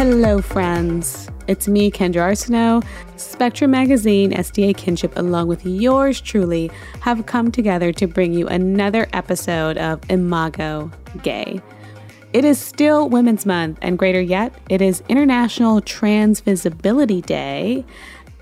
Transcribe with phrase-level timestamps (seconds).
[0.00, 1.28] Hello, friends.
[1.46, 2.86] It's me, Kendra Arsenault.
[3.16, 9.08] Spectrum Magazine, SDA Kinship, along with yours truly, have come together to bring you another
[9.12, 10.90] episode of Imago
[11.22, 11.60] Gei.
[12.32, 17.84] It is still Women's Month, and greater yet, it is International Trans Visibility Day.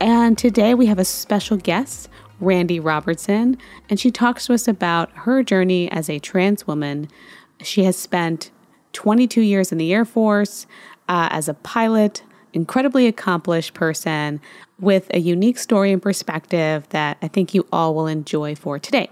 [0.00, 3.59] And today we have a special guest, Randi Robertson,
[3.90, 7.09] and she talks to us about her journey as a trans woman.
[7.62, 8.53] She has spent
[8.93, 10.68] 22 years in the Air Force
[11.08, 12.22] uh, as a pilot,
[12.53, 14.40] incredibly accomplished person
[14.79, 19.11] with a unique story and perspective that I think you all will enjoy for today.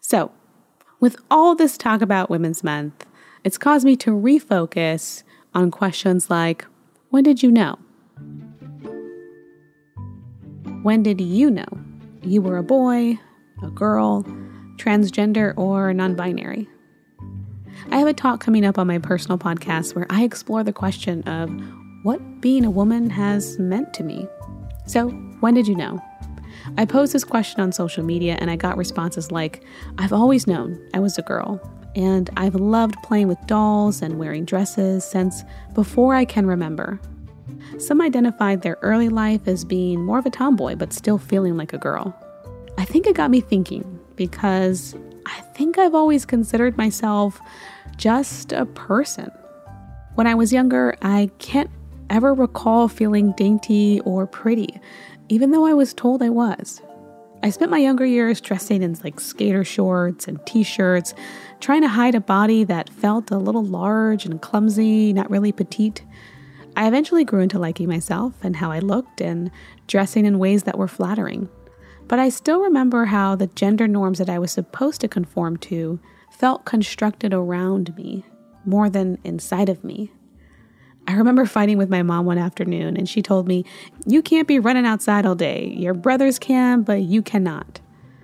[0.00, 0.30] So,
[1.00, 3.06] with all this talk about Women's Month,
[3.44, 5.22] it's caused me to refocus
[5.54, 6.64] on questions like
[7.10, 7.78] when did you know?
[10.82, 11.68] When did you know
[12.22, 13.18] you were a boy,
[13.62, 14.24] a girl,
[14.76, 16.68] transgender, or non binary?
[17.90, 21.22] I have a talk coming up on my personal podcast where I explore the question
[21.22, 21.50] of
[22.02, 24.26] what being a woman has meant to me.
[24.86, 25.08] So,
[25.40, 26.02] when did you know?
[26.76, 29.62] I posed this question on social media and I got responses like,
[29.98, 31.60] I've always known I was a girl,
[31.94, 35.42] and I've loved playing with dolls and wearing dresses since
[35.74, 37.00] before I can remember.
[37.78, 41.72] Some identified their early life as being more of a tomboy, but still feeling like
[41.72, 42.14] a girl.
[42.78, 44.94] I think it got me thinking because
[45.26, 47.40] I think I've always considered myself
[47.96, 49.30] just a person.
[50.14, 51.70] When I was younger, I can't
[52.10, 54.80] ever recall feeling dainty or pretty,
[55.28, 56.80] even though I was told I was.
[57.42, 61.14] I spent my younger years dressing in like skater shorts and t shirts,
[61.60, 66.02] trying to hide a body that felt a little large and clumsy, not really petite.
[66.76, 69.50] I eventually grew into liking myself and how I looked and
[69.86, 71.48] dressing in ways that were flattering.
[72.08, 76.00] But I still remember how the gender norms that I was supposed to conform to
[76.38, 78.24] felt constructed around me
[78.64, 80.10] more than inside of me.
[81.06, 83.64] I remember fighting with my mom one afternoon, and she told me,
[84.06, 85.74] You can't be running outside all day.
[85.76, 87.80] Your brothers can, but you cannot.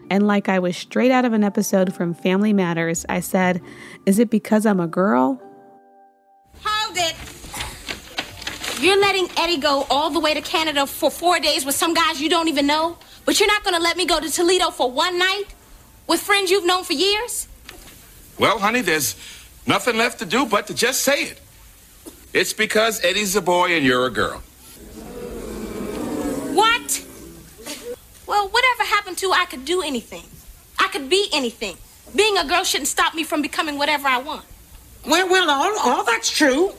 [0.09, 3.61] And like I was straight out of an episode from Family Matters, I said,
[4.07, 5.41] Is it because I'm a girl?
[6.65, 7.15] Hold it.
[8.83, 12.21] You're letting Eddie go all the way to Canada for four days with some guys
[12.21, 12.97] you don't even know?
[13.27, 15.45] But you're not going to let me go to Toledo for one night
[16.07, 17.47] with friends you've known for years?
[18.41, 19.17] Well, honey, there's
[19.67, 21.41] nothing left to do but to just say it.
[22.33, 24.39] It's because Eddie's a boy and you're a girl.
[26.55, 27.05] What?
[28.27, 30.25] Well, whatever happened to I could do anything.
[30.78, 31.77] I could be anything.
[32.17, 34.47] Being a girl shouldn't stop me from becoming whatever I want.
[35.07, 36.72] Well, well, all, all that's true.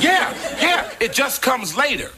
[0.00, 2.10] Yeah, yeah, it just comes later.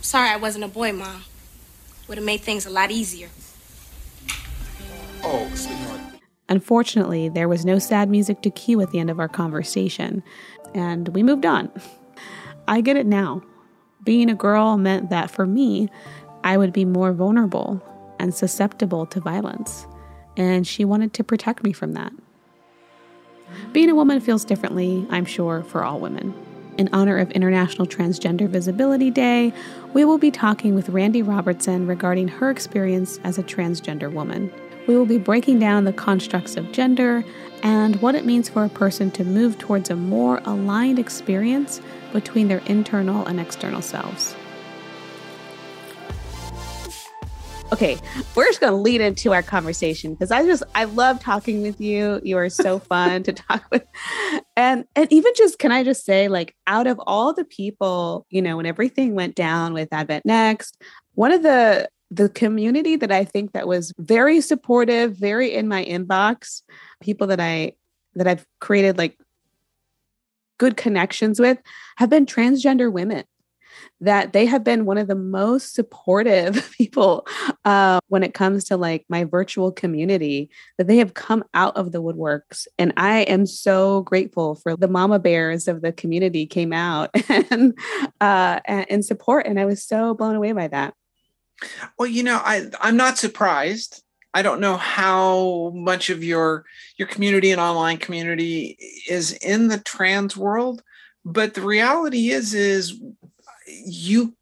[0.00, 1.22] Sorry I wasn't a boy, Mom.
[2.08, 3.28] Would have made things a lot easier.
[5.24, 6.00] Oh, sweetheart.
[6.48, 10.22] Unfortunately, there was no sad music to cue at the end of our conversation,
[10.74, 11.70] and we moved on.
[12.66, 13.42] I get it now.
[14.04, 15.90] Being a girl meant that for me,
[16.44, 17.82] I would be more vulnerable
[18.18, 19.86] and susceptible to violence,
[20.36, 22.12] and she wanted to protect me from that.
[23.72, 26.34] Being a woman feels differently, I'm sure, for all women.
[26.78, 29.52] In honor of International Transgender Visibility Day,
[29.94, 34.50] we will be talking with Randi Robertson regarding her experience as a transgender woman
[34.88, 37.22] we will be breaking down the constructs of gender
[37.62, 41.80] and what it means for a person to move towards a more aligned experience
[42.12, 44.34] between their internal and external selves.
[47.70, 47.98] Okay,
[48.34, 51.78] we're just going to lead into our conversation because I just I love talking with
[51.78, 52.18] you.
[52.24, 53.84] You are so fun to talk with.
[54.56, 58.40] And and even just can I just say like out of all the people, you
[58.40, 60.80] know, when everything went down with Advent Next,
[61.12, 65.84] one of the the community that I think that was very supportive, very in my
[65.84, 66.62] inbox,
[67.00, 67.72] people that I
[68.14, 69.18] that I've created like
[70.58, 71.58] good connections with
[71.96, 73.24] have been transgender women.
[74.00, 77.26] That they have been one of the most supportive people
[77.64, 81.92] uh, when it comes to like my virtual community that they have come out of
[81.92, 82.66] the woodworks.
[82.78, 87.78] And i am so grateful for the mama bears of the community came out and
[88.20, 89.46] uh, in support.
[89.46, 90.94] And i was so blown away by that
[91.98, 94.02] well, you know, I I'm not surprised.
[94.34, 96.64] I don't know how much of your
[96.96, 98.76] your community and online community
[99.08, 100.82] is in the trans world,
[101.24, 103.00] but the reality is is
[103.66, 104.34] you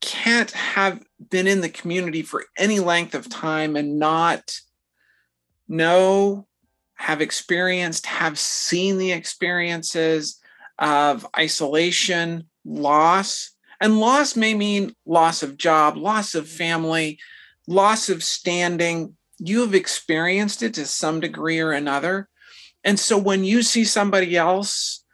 [0.00, 4.60] can't have been in the community for any length of time and not
[5.68, 6.46] know,
[6.94, 10.40] have experienced, have seen the experiences
[10.78, 17.18] of isolation, loss, and loss may mean loss of job, loss of family,
[17.66, 19.16] loss of standing.
[19.38, 22.28] You have experienced it to some degree or another.
[22.84, 25.04] And so when you see somebody else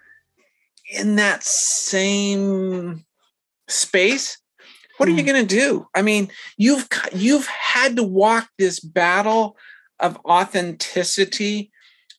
[0.90, 3.04] in that same
[3.68, 4.38] space,
[4.96, 5.26] what are you Mm.
[5.26, 5.88] going to do?
[5.94, 9.56] I mean, you've you've had to walk this battle
[9.98, 11.72] of authenticity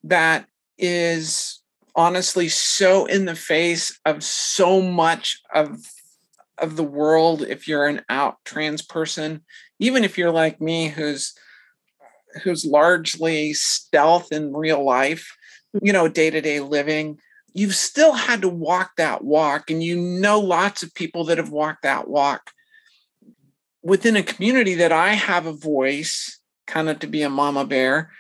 [0.04, 0.48] that
[0.78, 1.62] is
[1.96, 5.80] honestly so in the face of so much of
[6.58, 9.44] of the world if you're an out trans person
[9.80, 11.34] even if you're like me who's
[12.44, 15.36] who's largely stealth in real life
[15.82, 17.18] you know day-to-day living
[17.54, 21.50] you've still had to walk that walk and you know lots of people that have
[21.50, 22.52] walked that walk
[23.82, 28.12] within a community that i have a voice kind of to be a mama bear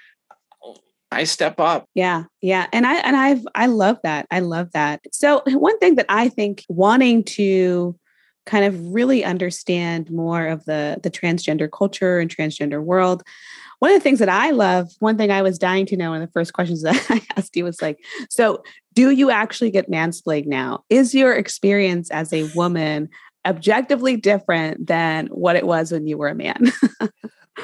[1.11, 4.27] i step up Yeah, yeah, and I and I've I love that.
[4.31, 5.01] I love that.
[5.11, 7.97] So one thing that I think wanting to
[8.45, 13.23] kind of really understand more of the the transgender culture and transgender world.
[13.79, 16.23] One of the things that I love, one thing I was dying to know, and
[16.23, 17.99] the first questions that I asked you was like,
[18.29, 18.63] so
[18.93, 20.83] do you actually get mansplained now?
[20.89, 23.09] Is your experience as a woman
[23.45, 26.71] objectively different than what it was when you were a man?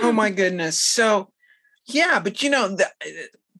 [0.02, 1.30] oh my goodness so
[1.86, 3.10] yeah but you know the uh,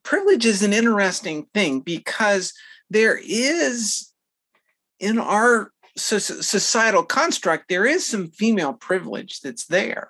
[0.04, 2.54] privilege is an interesting thing because
[2.90, 4.12] there is
[5.00, 5.72] in our
[6.02, 10.10] societal construct there is some female privilege that's there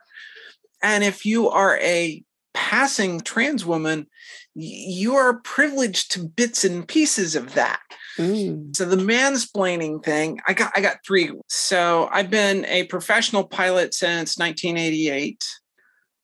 [0.84, 2.24] and if you are a
[2.54, 4.08] passing trans woman
[4.54, 7.80] you are privileged to bits and pieces of that
[8.18, 11.32] Mm, so the mansplaining thing, I got I got three.
[11.48, 15.44] So I've been a professional pilot since 1988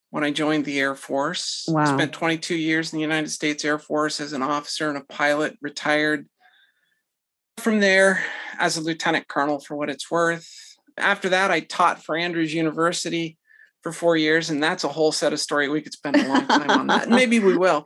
[0.10, 1.66] when I joined the Air Force.
[1.68, 1.86] Wow.
[1.98, 5.58] Spent 22 years in the United States Air Force as an officer and a pilot,
[5.62, 6.28] retired
[7.60, 8.24] from there
[8.60, 10.48] as a lieutenant colonel for what it's worth.
[10.98, 13.38] After that, I taught for Andrews University
[13.82, 15.70] for four years, and that's a whole set of story.
[15.70, 17.10] We could spend a long time on that.
[17.10, 17.86] Maybe we will.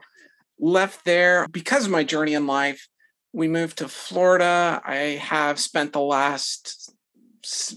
[0.58, 2.86] Left there because of my journey in life.
[3.32, 4.80] We moved to Florida.
[4.84, 6.94] I have spent the last,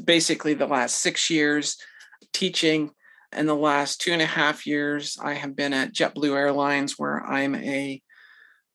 [0.04, 1.78] basically the last six years
[2.34, 2.92] teaching.
[3.36, 7.26] In the last two and a half years, I have been at JetBlue Airlines, where
[7.26, 8.02] I'm a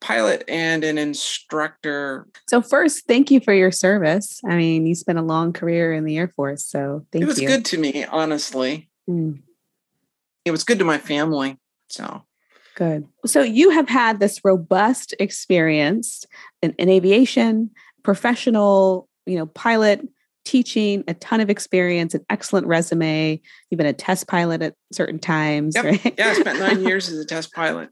[0.00, 2.26] pilot and an instructor.
[2.48, 4.40] So first, thank you for your service.
[4.48, 7.26] I mean, you spent a long career in the Air Force, so thank you.
[7.26, 7.48] it was you.
[7.48, 8.88] good to me, honestly.
[9.08, 9.40] Mm,
[10.44, 11.58] It was good to my family.
[11.88, 12.22] So
[12.76, 13.06] good.
[13.26, 16.24] So you have had this robust experience
[16.62, 17.70] in, in aviation,
[18.02, 20.00] professional, you know, pilot,
[20.46, 23.40] teaching, a ton of experience, an excellent resume.
[23.68, 25.84] You've been a test pilot at certain times, Yep.
[25.84, 26.14] right?
[26.18, 27.90] yeah, I spent nine years as a test pilot.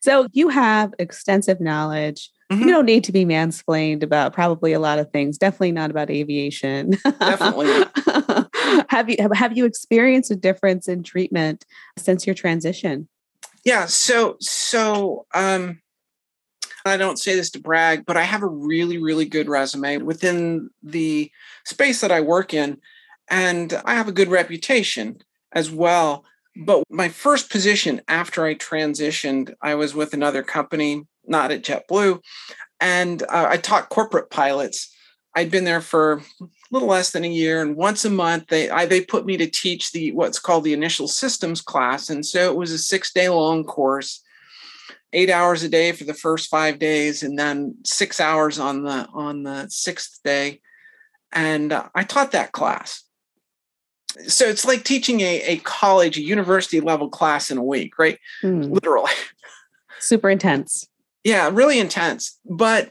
[0.00, 2.30] So you have extensive knowledge.
[2.52, 2.60] Mhm.
[2.60, 5.38] You don't need to be mansplained about probably a lot of things.
[5.38, 6.98] Definitely not about aviation.
[7.18, 7.84] Definitely
[8.88, 11.64] have you have, have you experienced a difference in treatment
[11.98, 13.08] since your transition?
[13.64, 15.80] Yeah, so so um
[16.86, 20.70] I don't say this to brag, but I have a really really good resume within
[20.82, 21.30] the
[21.64, 22.78] space that I work in
[23.28, 25.18] and I have a good reputation
[25.52, 26.24] as well.
[26.56, 32.20] But my first position after I transitioned, I was with another company, not at JetBlue,
[32.80, 34.94] and uh, I taught corporate pilots.
[35.34, 38.70] I'd been there for a little less than a year, and once a month they
[38.70, 42.50] I, they put me to teach the what's called the initial systems class, and so
[42.50, 44.22] it was a six day long course,
[45.12, 49.08] eight hours a day for the first five days, and then six hours on the
[49.12, 50.60] on the sixth day,
[51.32, 53.03] and uh, I taught that class.
[54.26, 58.18] So it's like teaching a, a college, a university level class in a week, right?
[58.42, 59.10] Hmm, Literally.
[59.98, 60.86] super intense.
[61.24, 62.38] Yeah, really intense.
[62.44, 62.90] But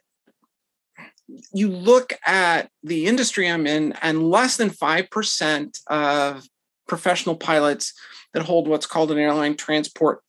[1.54, 6.44] you look at the industry I'm in, and less than 5% of
[6.88, 7.94] professional pilots
[8.34, 10.22] that hold what's called an airline transport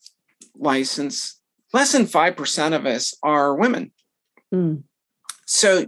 [0.57, 1.39] license,
[1.73, 3.91] less than 5% of us are women.
[4.51, 4.75] Hmm,
[5.45, 5.85] So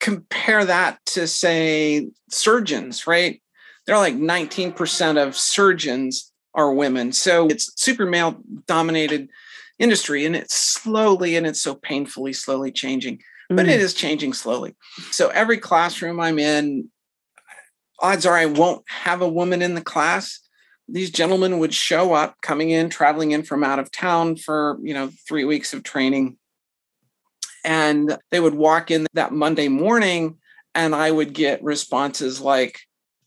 [0.00, 3.40] compare that to, say, surgeons, right?
[3.86, 7.12] They're like 19% of surgeons are women.
[7.12, 9.28] So it's super male dominated
[9.78, 13.18] industry and it's slowly and it's so painfully slowly changing
[13.56, 13.70] but mm.
[13.70, 14.74] it is changing slowly.
[15.10, 16.88] So every classroom I'm in,
[18.00, 20.40] odds are I won't have a woman in the class.
[20.88, 24.94] These gentlemen would show up coming in, traveling in from out of town for, you
[24.94, 26.36] know, three weeks of training.
[27.64, 30.38] And they would walk in that Monday morning
[30.74, 32.80] and I would get responses like,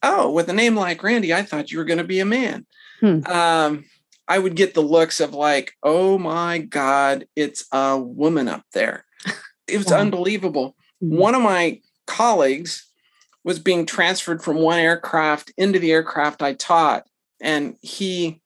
[0.07, 2.65] Oh, with a name like Randi, I thought you were going to be a man.
[2.99, 3.25] Hmm.
[3.25, 3.85] Um,
[4.27, 9.05] I would get the looks of like, oh my God, it's a woman up there.
[9.67, 9.97] It was Wow.
[9.97, 10.75] unbelievable.
[11.03, 11.17] Mm.
[11.17, 12.85] One of my colleagues
[13.43, 17.07] was being transferred from one aircraft into the aircraft I taught,
[17.41, 18.41] and he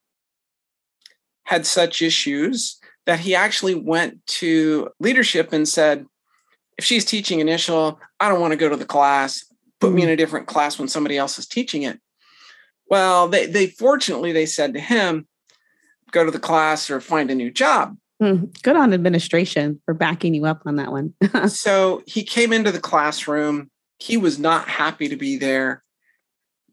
[1.44, 6.06] had such issues that he actually went to leadership and said,
[6.78, 9.44] if she's teaching initial, I don't want to go to the class.
[9.80, 12.00] Put me in a different class when somebody else is teaching it.
[12.90, 15.28] Well, they, they fortunately they said to him,
[16.12, 17.96] go to the class or find a new job.
[18.22, 21.14] Mm, good on administration for backing you up on that one.
[21.48, 23.72] so he came into the classroom.
[24.00, 25.84] He was not happy to be there.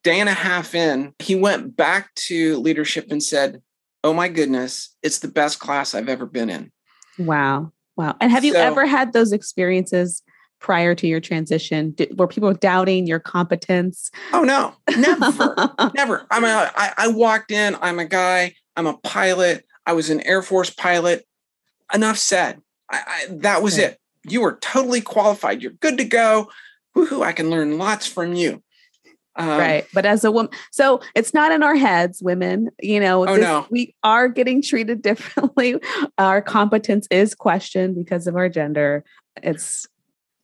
[0.03, 3.63] Day and a half in, he went back to leadership and said,
[4.03, 6.71] Oh my goodness, it's the best class I've ever been in.
[7.19, 7.73] Wow.
[7.97, 8.15] Wow.
[8.21, 10.23] And have you so, ever had those experiences
[10.61, 11.93] prior to your transition?
[11.93, 14.11] Did, were people doubting your competence?
[14.33, 16.27] Oh, no, never, never.
[16.31, 20.21] I'm a, I, I walked in, I'm a guy, I'm a pilot, I was an
[20.23, 21.27] Air Force pilot.
[21.95, 22.61] Enough said.
[22.91, 23.99] I, I, that was it.
[24.25, 25.63] You are totally qualified.
[25.63, 26.51] You're good to go.
[26.97, 28.63] Woohoo, I can learn lots from you.
[29.37, 29.87] Um, right.
[29.93, 33.43] But as a woman, so it's not in our heads, women, you know, oh, this,
[33.43, 33.67] no.
[33.71, 35.77] we are getting treated differently.
[36.19, 39.05] Our competence is questioned because of our gender.
[39.43, 39.87] It's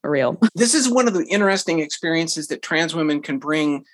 [0.03, 0.39] real.
[0.55, 3.85] This is one of the interesting experiences that trans women can bring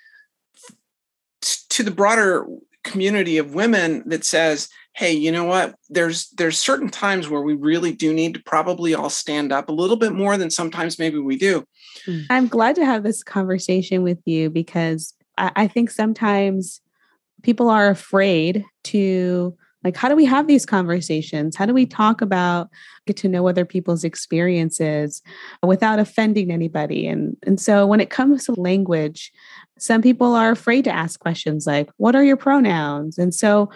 [1.69, 2.45] to the broader
[2.83, 5.75] community of women that says, hey, you know what?
[5.89, 9.73] There's there's certain times where we really do need to probably all stand up a
[9.73, 11.63] little bit more than sometimes maybe we do.
[12.05, 12.21] Hmm.
[12.29, 16.81] I'm glad to have this conversation with you because I, I think sometimes
[17.43, 22.21] people are afraid to like how do we have these conversations how do we talk
[22.21, 22.69] about
[23.05, 25.21] get to know other people's experiences
[25.63, 29.31] without offending anybody and and so when it comes to language
[29.77, 33.69] some people are afraid to ask questions like what are your pronouns and so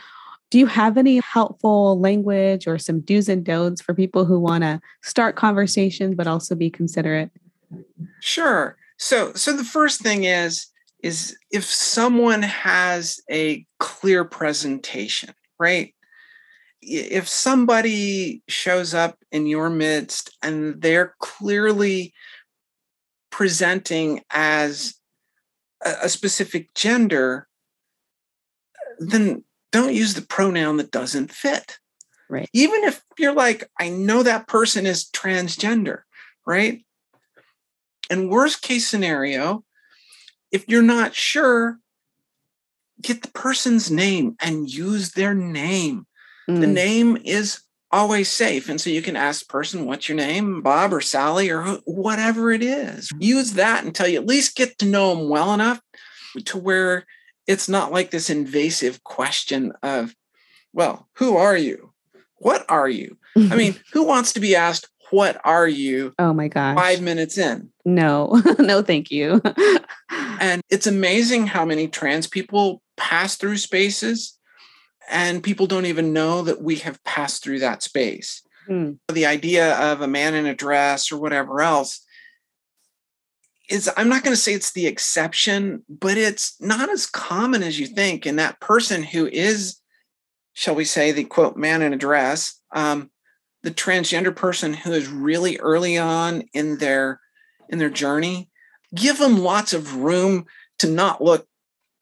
[0.53, 4.63] do you have any helpful language or some do's and don'ts for people who want
[4.63, 7.31] to start conversations but also be considerate?
[8.19, 8.77] Sure.
[8.97, 10.67] So so the first thing is
[11.01, 15.93] is if someone has a clear presentation, right?
[16.81, 22.13] If somebody shows up in your midst and they're clearly
[23.31, 24.95] presenting as
[25.83, 27.47] a, specific gender,
[28.99, 31.79] then don't use the pronoun that doesn't fit.
[32.29, 32.49] Right.
[32.53, 36.01] Even if you're like, I know that person is transgender,
[36.45, 36.85] right?
[38.09, 39.63] And worst case scenario,
[40.51, 41.79] if you're not sure,
[43.01, 46.05] get the person's name and use their name.
[46.49, 46.61] Mm.
[46.61, 48.69] The name is always safe.
[48.69, 52.51] And so you can ask the person, what's your name, Bob or Sally or whatever
[52.51, 53.09] it is.
[53.19, 55.79] Use that until you at least get to know them well enough
[56.45, 57.05] to where
[57.45, 60.15] it's not like this invasive question of,
[60.73, 61.93] well, who are you?
[62.37, 63.17] What are you?
[63.37, 66.13] I mean, who wants to be asked, what are you?
[66.17, 66.75] Oh my gosh.
[66.75, 67.69] Five minutes in.
[67.85, 69.41] No, no, thank you.
[70.09, 74.37] and it's amazing how many trans people pass through spaces
[75.09, 78.41] and people don't even know that we have passed through that space.
[78.67, 78.93] Hmm.
[79.11, 82.05] The idea of a man in a dress or whatever else
[83.69, 87.79] is I'm not going to say it's the exception, but it's not as common as
[87.79, 88.25] you think.
[88.25, 89.77] And that person who is,
[90.53, 93.09] shall we say, the quote man in a dress, um,
[93.63, 97.19] the transgender person who is really early on in their
[97.69, 98.49] in their journey,
[98.93, 100.45] give them lots of room
[100.79, 101.47] to not look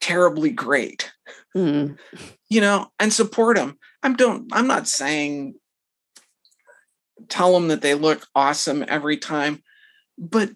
[0.02, 1.10] terribly great.
[1.56, 1.98] Mm.
[2.50, 3.78] You know, and support them.
[4.02, 5.54] I'm don't I'm not saying
[7.28, 9.62] tell them that they look awesome every time,
[10.18, 10.50] but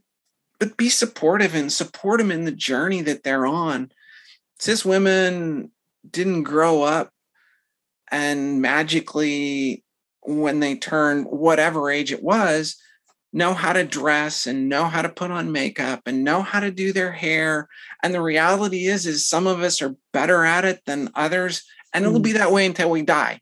[0.58, 3.92] but be supportive and support them in the journey that they're on.
[4.58, 5.70] Cis women
[6.10, 7.12] didn't grow up
[8.10, 9.84] and magically,
[10.22, 12.76] when they turn whatever age it was,
[13.32, 16.70] know how to dress and know how to put on makeup and know how to
[16.70, 17.68] do their hair.
[18.02, 22.04] And the reality is, is some of us are better at it than others, and
[22.04, 22.38] it'll be mm.
[22.38, 23.40] that way until we die.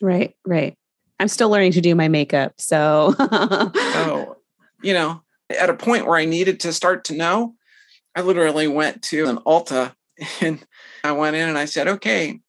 [0.00, 0.76] Right, right.
[1.18, 3.14] I'm still learning to do my makeup, so.
[3.18, 4.36] so,
[4.82, 7.54] you know, at a point where I needed to start to know,
[8.14, 9.94] I literally went to an Ulta
[10.40, 10.64] and
[11.04, 12.40] I went in and I said, okay,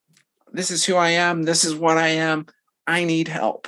[0.51, 1.43] this is who I am.
[1.43, 2.47] This is what I am.
[2.85, 3.67] I need help.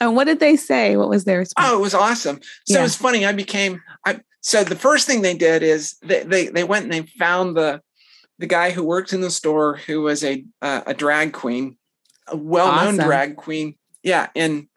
[0.00, 0.96] And what did they say?
[0.96, 1.68] What was their response?
[1.70, 2.40] Oh, it was awesome.
[2.66, 2.82] So yeah.
[2.82, 3.26] was funny.
[3.26, 6.92] I became, I, so the first thing they did is they, they, they went and
[6.92, 7.82] they found the,
[8.38, 11.76] the guy who worked in the store who was a, uh, a drag queen,
[12.26, 13.04] a well-known awesome.
[13.04, 13.74] drag queen.
[14.02, 14.28] Yeah.
[14.34, 14.68] And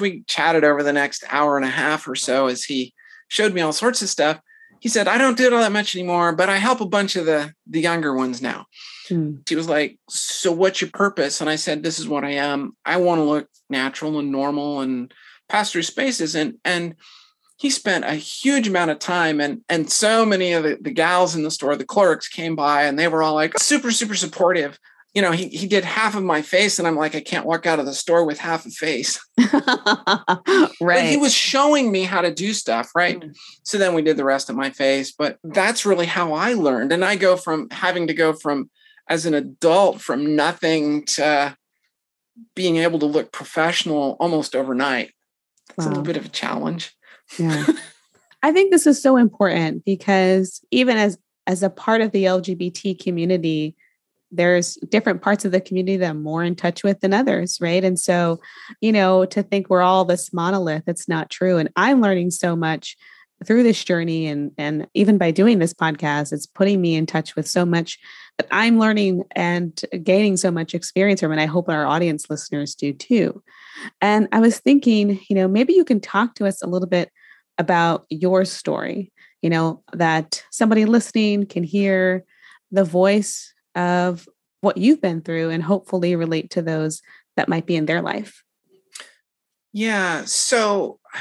[0.00, 2.92] we chatted over the next hour and a half or so as he
[3.28, 4.40] showed me all sorts of stuff.
[4.80, 7.16] He said, I don't do it all that much anymore, but I help a bunch
[7.16, 8.66] of the the younger ones now.
[9.08, 9.36] Hmm.
[9.48, 11.40] He was like, So what's your purpose?
[11.40, 12.76] And I said, This is what I am.
[12.84, 15.12] I want to look natural and normal and
[15.48, 16.34] pass through spaces.
[16.34, 16.94] And and
[17.58, 21.36] he spent a huge amount of time and and so many of the, the gals
[21.36, 24.78] in the store, the clerks came by and they were all like super, super supportive
[25.14, 27.66] you know, he he did half of my face, and I'm like, I can't walk
[27.66, 29.18] out of the store with half a face.
[29.38, 30.70] right.
[30.80, 33.18] But he was showing me how to do stuff, right?
[33.18, 33.36] Mm.
[33.64, 35.12] So then we did the rest of my face.
[35.12, 36.92] But that's really how I learned.
[36.92, 38.70] And I go from having to go from
[39.08, 41.56] as an adult from nothing to
[42.54, 45.12] being able to look professional almost overnight.
[45.76, 46.94] It's a little bit of a challenge.
[47.38, 47.66] Yeah.
[48.42, 53.02] I think this is so important because even as as a part of the LGBT
[53.02, 53.74] community,
[54.30, 57.82] there's different parts of the community that I'm more in touch with than others, right?
[57.82, 58.40] And so,
[58.80, 61.58] you know, to think we're all this monolith, it's not true.
[61.58, 62.96] And I'm learning so much
[63.46, 67.34] through this journey and and even by doing this podcast, it's putting me in touch
[67.36, 67.98] with so much
[68.36, 71.32] that I'm learning and gaining so much experience from.
[71.32, 73.42] And I hope our audience listeners do too.
[74.00, 77.10] And I was thinking, you know, maybe you can talk to us a little bit
[77.58, 82.24] about your story, you know, that somebody listening can hear
[82.70, 84.28] the voice of
[84.60, 87.00] what you've been through and hopefully relate to those
[87.36, 88.42] that might be in their life.
[89.72, 90.24] Yeah.
[90.24, 90.98] So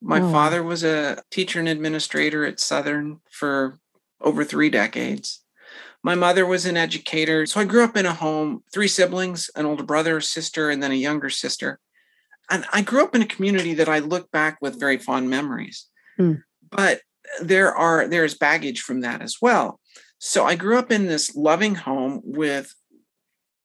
[0.00, 0.32] my Oh.
[0.32, 3.78] father was a teacher and administrator at Southern for
[4.20, 5.42] over three decades.
[6.02, 7.46] My mother was an educator.
[7.46, 10.82] So I grew up in a home, three siblings, an older brother, a sister, and
[10.82, 11.78] then a younger sister.
[12.50, 15.86] And I grew up in a community that I look back with very fond memories.
[16.16, 16.34] Hmm.
[16.68, 17.02] But
[17.40, 19.78] there are there's baggage from that as well.
[20.24, 22.76] So I grew up in this loving home with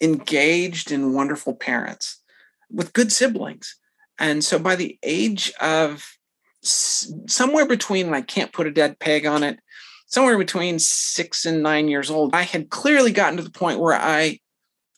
[0.02, 2.24] engaged and wonderful parents
[2.72, 3.76] with good siblings.
[4.18, 6.18] And so by the age of
[6.64, 9.60] somewhere between, I can't put a dead peg on it,
[10.08, 13.94] somewhere between six and nine years old, I had clearly gotten to the point where
[13.94, 14.40] I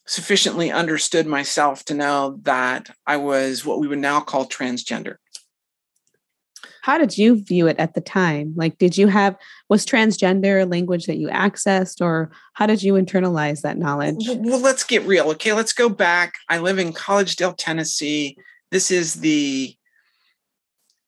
[0.08, 5.18] sufficiently understood myself to know that I was what we would now call transgender.
[6.90, 8.52] How did you view it at the time?
[8.56, 9.36] Like, did you have,
[9.70, 14.28] was transgender a language that you accessed, or how did you internalize that knowledge?
[14.28, 15.30] Well, well, let's get real.
[15.34, 16.34] Okay, let's go back.
[16.50, 18.40] I live in Collegedale, Tennessee.
[18.72, 19.76] This is the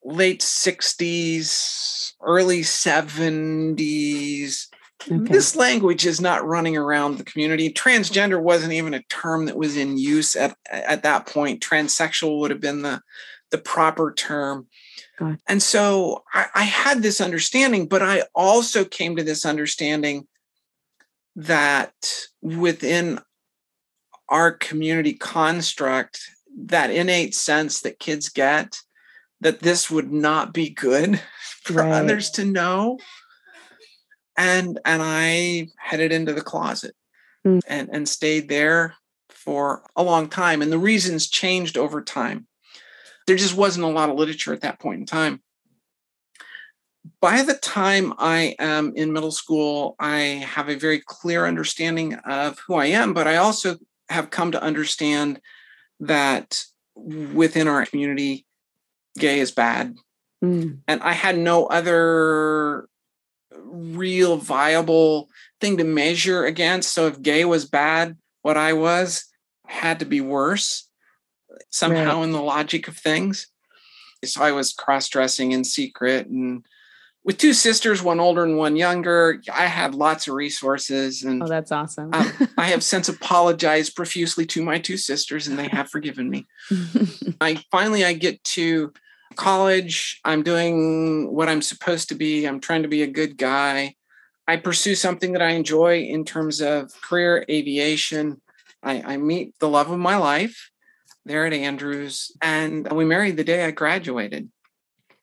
[0.04, 4.68] late 60s, early 70s.
[5.10, 5.32] Okay.
[5.32, 7.72] This language is not running around the community.
[7.72, 11.60] Transgender wasn't even a term that was in use at, at that point.
[11.60, 13.00] Transsexual would have been the,
[13.50, 14.68] the proper term.
[15.22, 15.40] Gotcha.
[15.48, 20.26] And so I, I had this understanding, but I also came to this understanding
[21.36, 21.94] that
[22.42, 23.20] within
[24.28, 26.20] our community construct,
[26.66, 28.78] that innate sense that kids get
[29.40, 31.20] that this would not be good
[31.62, 31.92] for Right.
[31.92, 32.98] others to know.
[34.36, 36.94] And and I headed into the closet
[37.44, 37.60] Mm.
[37.66, 38.94] and, and stayed there
[39.28, 40.62] for a long time.
[40.62, 42.46] And the reasons changed over time.
[43.26, 45.42] There just wasn't a lot of literature at that point in time
[47.20, 52.58] by the time I am in middle school, I have a very clear understanding of
[52.60, 55.40] who I am, but I also have come to understand
[56.00, 58.46] that within our community,
[59.18, 59.94] gay is bad.
[60.44, 62.88] Mm, And I had no other
[63.56, 65.28] real viable
[65.60, 66.92] thing to measure against.
[66.92, 69.24] So if gay was bad, what I was
[69.66, 70.88] had to be worse
[71.70, 72.24] somehow Right.
[72.24, 73.48] in the logic of things.
[74.24, 76.64] So I was cross dressing in secret and
[77.24, 81.46] with two sisters, one older and one younger, I had lots of resources and oh,
[81.46, 82.12] that's awesome.
[82.12, 86.46] um, I have since apologized profusely to my two sisters and they have forgiven me.
[87.40, 88.92] I finally I get to
[89.36, 90.20] college.
[90.24, 92.44] I'm doing what I'm supposed to be.
[92.44, 93.94] I'm trying to be a good guy.
[94.48, 98.40] I pursue something that I enjoy in terms of career aviation.
[98.82, 100.71] I, I meet the love of my life
[101.24, 104.50] there at Andrews, and we married the day I graduated.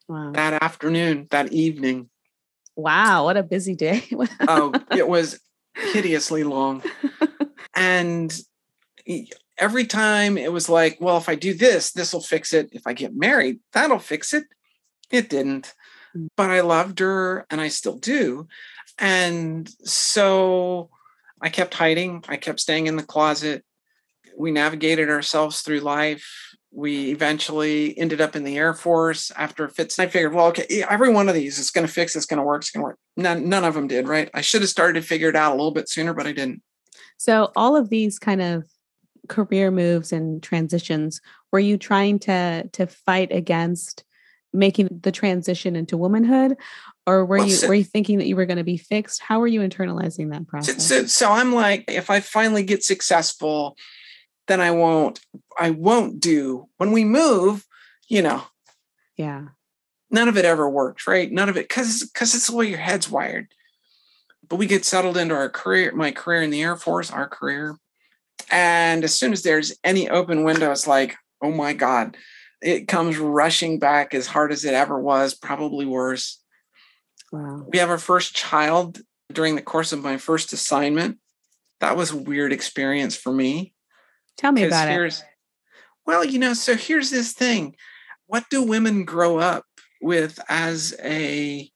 [0.08, 0.32] wow.
[0.32, 2.08] That afternoon, that evening.
[2.76, 4.04] wow, what a busy day.
[4.48, 5.38] Oh, it was
[5.74, 6.82] hideously long.
[7.74, 8.36] And
[9.58, 12.70] every time it was like, well, if I do this, this will fix it.
[12.72, 14.44] If I get married, that'll fix it.
[15.10, 15.74] It didn't.
[16.16, 16.28] Mm.
[16.36, 18.48] But I loved her and I still do.
[18.98, 20.90] And so
[21.40, 23.64] I kept hiding, I kept staying in the closet.
[24.40, 26.26] We navigated ourselves through life.
[26.72, 29.98] We eventually ended up in the Air Force after fits.
[29.98, 32.38] And I figured, well, okay, every one of these is going to fix, it's going
[32.38, 32.98] to work, it's going to work.
[33.16, 34.30] None, none of them did, right?
[34.32, 36.62] I should have started to figure it out a little bit sooner, but I didn't.
[37.18, 38.64] So all of these kind of
[39.28, 41.20] career moves and transitions,
[41.52, 44.04] were you trying to to fight against
[44.52, 46.56] making the transition into womanhood?
[47.06, 49.20] Or were Well, you so- were you thinking that you were going to be fixed?
[49.20, 50.86] How were you internalizing that process?
[50.86, 53.76] so, so I'm like, if I finally get successful,
[54.50, 55.20] then I won't,
[55.58, 57.64] I won't do when we move,
[58.08, 58.42] you know,
[59.16, 59.48] yeah.
[60.10, 61.30] none of it ever works, right?
[61.30, 63.46] None of it, because because it's the way your head's wired.
[64.50, 67.76] but we get settled into our career, my career in the Air Force, our career.
[68.50, 72.16] And as soon as there's any open window, it's like, oh my God,
[72.60, 76.42] it comes rushing back as hard as it ever was, probably worse.
[77.32, 77.64] Wow.
[77.68, 79.00] We have our first child
[79.32, 81.18] during the course of my first assignment.
[81.78, 83.72] That was a weird experience for me.
[84.40, 85.24] Tell me about it.
[86.06, 87.76] Well, you know, so here's this thing.
[88.26, 89.66] What do women grow up
[90.00, 91.70] with as a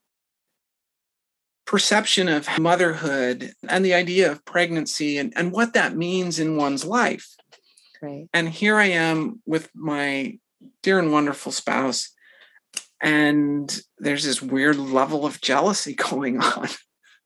[1.67, 6.87] perception of motherhood and the idea of pregnancy and, and what that means in one's
[6.87, 7.37] life?
[8.01, 8.29] Right.
[8.33, 10.39] And here I am with my
[10.83, 12.11] dear and wonderful spouse.
[13.03, 16.69] And there's this weird level of jealousy going on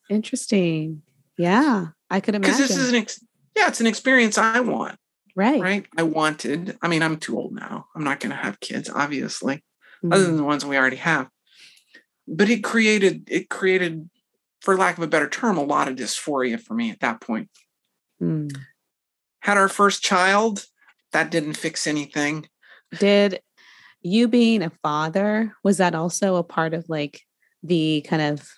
[0.09, 1.03] Interesting.
[1.37, 1.87] Yeah.
[2.11, 2.57] I could imagine.
[2.57, 3.25] because this is an, ex-
[3.57, 4.99] yeah, it's an experience I want.
[5.39, 5.61] Right.
[5.61, 5.87] right?
[5.97, 7.87] I wanted, I mean, I'm too old now.
[7.95, 9.65] I'm not going to have kids, obviously,
[10.05, 11.29] other than the ones we already have.
[12.27, 14.11] But it created, it created,
[14.61, 17.49] for lack of a better term, a lot of dysphoria for me at that point.
[18.21, 18.53] Mm.
[19.41, 20.67] Had our first child,
[21.13, 22.49] that didn't fix anything.
[22.99, 23.41] Did
[24.03, 27.23] you being a father, was that also a part of like
[27.63, 28.58] the kind of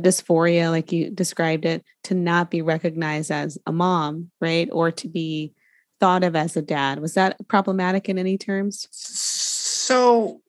[0.00, 4.68] dysphoria, like you described it, to not be recognized as a mom, right?
[4.72, 5.52] Or to be
[6.00, 7.00] thought of as a dad?
[7.00, 8.88] Was that problematic in any terms?
[8.90, 10.40] So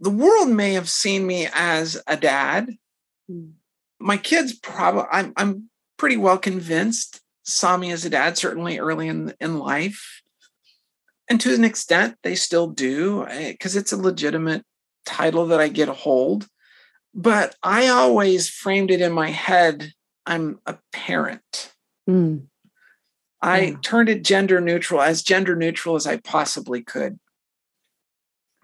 [0.00, 2.70] the world may have seen me as a dad.
[3.30, 3.52] Mm.
[4.00, 9.08] My kids probably, I'm, I'm pretty well convinced, saw me as a dad, certainly early
[9.08, 10.22] in, in life.
[11.28, 14.64] And to an extent, they still do, because it's a legitimate
[15.04, 16.46] title that I get a hold.
[17.14, 19.92] But I always framed it in my head
[20.28, 21.72] I'm a parent.
[22.08, 22.48] Mm.
[23.40, 23.76] I Yeah.
[23.82, 27.18] turned it gender neutral, as gender neutral as I possibly could.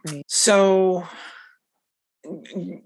[0.07, 0.25] Right.
[0.29, 1.09] So,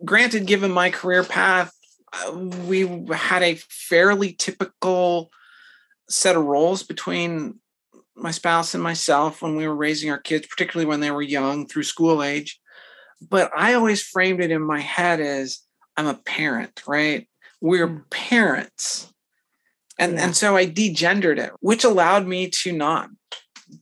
[0.05, 1.73] granted, given my career path,
[2.13, 5.31] uh, we had a fairly typical
[6.09, 7.61] set of roles between
[8.15, 11.67] my spouse and myself when we were raising our kids, particularly when they were young
[11.67, 12.61] through school age.
[13.21, 15.61] But I always framed it in my head as
[15.97, 17.29] I'm a parent, right?
[17.61, 18.11] We're Mm.
[18.11, 19.13] parents.
[19.99, 20.27] And, Yeah.
[20.27, 23.11] and so I degendered it, which allowed me to not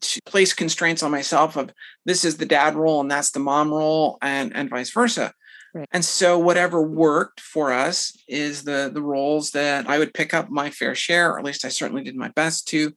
[0.00, 1.70] to place constraints on myself of
[2.04, 5.32] this is the dad role and that's the mom role and and vice versa.
[5.74, 5.88] Right.
[5.92, 10.48] And so whatever worked for us is the the roles that I would pick up
[10.50, 12.94] my fair share, or at least I certainly did my best to,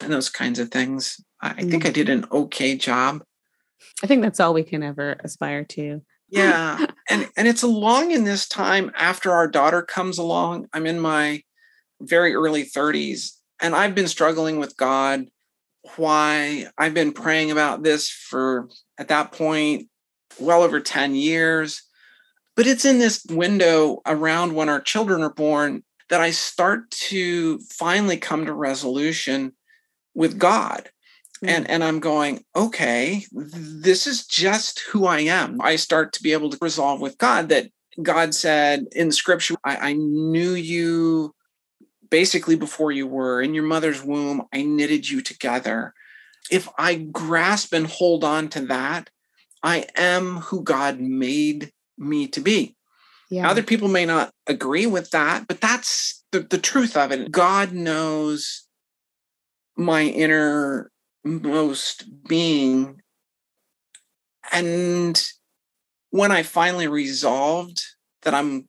[0.00, 1.18] and those kinds of things.
[1.40, 3.22] I, I think I did an okay job.
[4.02, 6.02] I think that's all we can ever aspire to.
[6.28, 6.86] Yeah.
[7.10, 10.68] and and it's along in this time after our daughter comes along.
[10.72, 11.42] I'm in my
[12.00, 15.26] very early 30s and I've been struggling with God
[15.96, 19.88] why I've been praying about this for at that point
[20.38, 21.82] well over 10 years.
[22.56, 27.58] But it's in this window around when our children are born that I start to
[27.70, 29.52] finally come to resolution
[30.14, 30.90] with God.
[31.42, 31.70] And, mm.
[31.70, 35.60] and I'm going, okay, this is just who I am.
[35.60, 37.70] I start to be able to resolve with God that
[38.02, 41.34] God said in scripture, I, I knew you
[42.10, 45.94] basically before you were in your mother's womb, I knitted you together.
[46.50, 49.10] If I grasp and hold on to that,
[49.62, 52.76] I am who God made me to be.
[53.30, 53.50] Yeah.
[53.50, 57.30] Other people may not agree with that, but that's the, the truth of it.
[57.30, 58.66] God knows
[59.76, 60.04] my
[61.24, 63.02] innermost being.
[64.52, 65.22] And
[66.10, 67.82] when I finally resolved
[68.22, 68.68] that I'm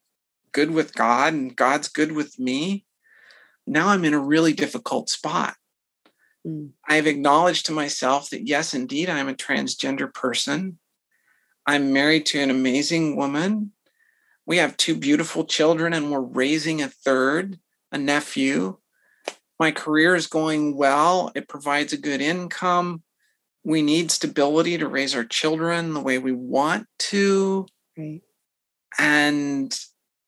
[0.52, 2.86] good with God and God's good with me,
[3.66, 5.56] now I'm in a really difficult spot.
[6.46, 6.72] Mm.
[6.88, 10.80] I've acknowledged to myself that, yes, indeed, I'm a transgender person.
[11.66, 13.74] I'm married to an amazing woman.
[14.46, 17.60] We have two beautiful children, and we're raising a third,
[17.92, 18.79] a nephew.
[19.60, 21.32] My career is going well.
[21.36, 23.04] It provides a good income.
[23.63, 27.67] We need stability to raise our children the way we want to.
[27.98, 28.22] Right.
[28.98, 29.78] And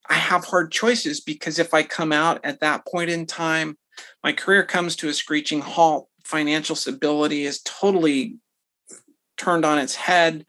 [0.08, 3.78] I have hard choices because if I come out at that point in time,
[4.22, 6.08] my career comes to a screeching halt.
[6.24, 8.36] Financial stability is totally
[9.36, 10.44] turned on its head.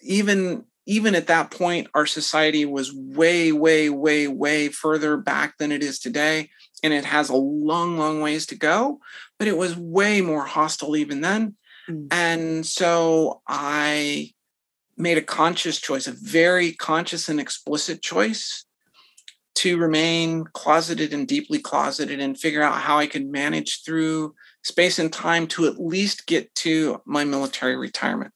[0.00, 5.70] Even even at that point, our society was way, way, way, way further back than
[5.70, 6.50] it is today.
[6.82, 9.00] And it has a long, long ways to go,
[9.38, 11.56] but it was way more hostile even then.
[11.88, 12.08] Mm.
[12.10, 14.32] And so I
[14.96, 18.64] made a conscious choice, a very conscious and explicit choice
[19.56, 24.98] to remain closeted and deeply closeted and figure out how I could manage through space
[24.98, 28.32] and time to at least get to my military retirement.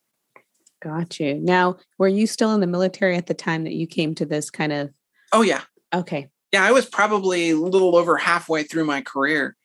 [0.83, 1.37] Got you.
[1.37, 4.51] Now, were you still in the military at the time that you came to this
[4.51, 4.91] kind of?
[5.33, 5.63] Oh, yeah.
[5.95, 6.29] Okay.
[6.55, 9.57] Yeah, I was probably a little over halfway through my career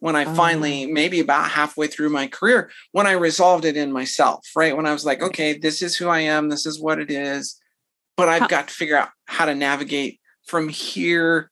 [0.00, 0.88] when I finally, Oh.
[0.88, 4.76] maybe about halfway through my career, when I resolved it in myself, right?
[4.76, 5.28] When I was like, mm.
[5.28, 7.58] okay, this is who I am, this is what it is,
[8.18, 11.50] but I've got to figure out how to navigate from here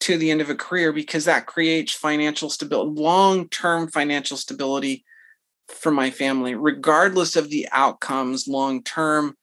[0.00, 5.04] to the end of a career because that creates financial stability, long term financial stability
[5.66, 9.34] for my family, regardless of the outcomes long term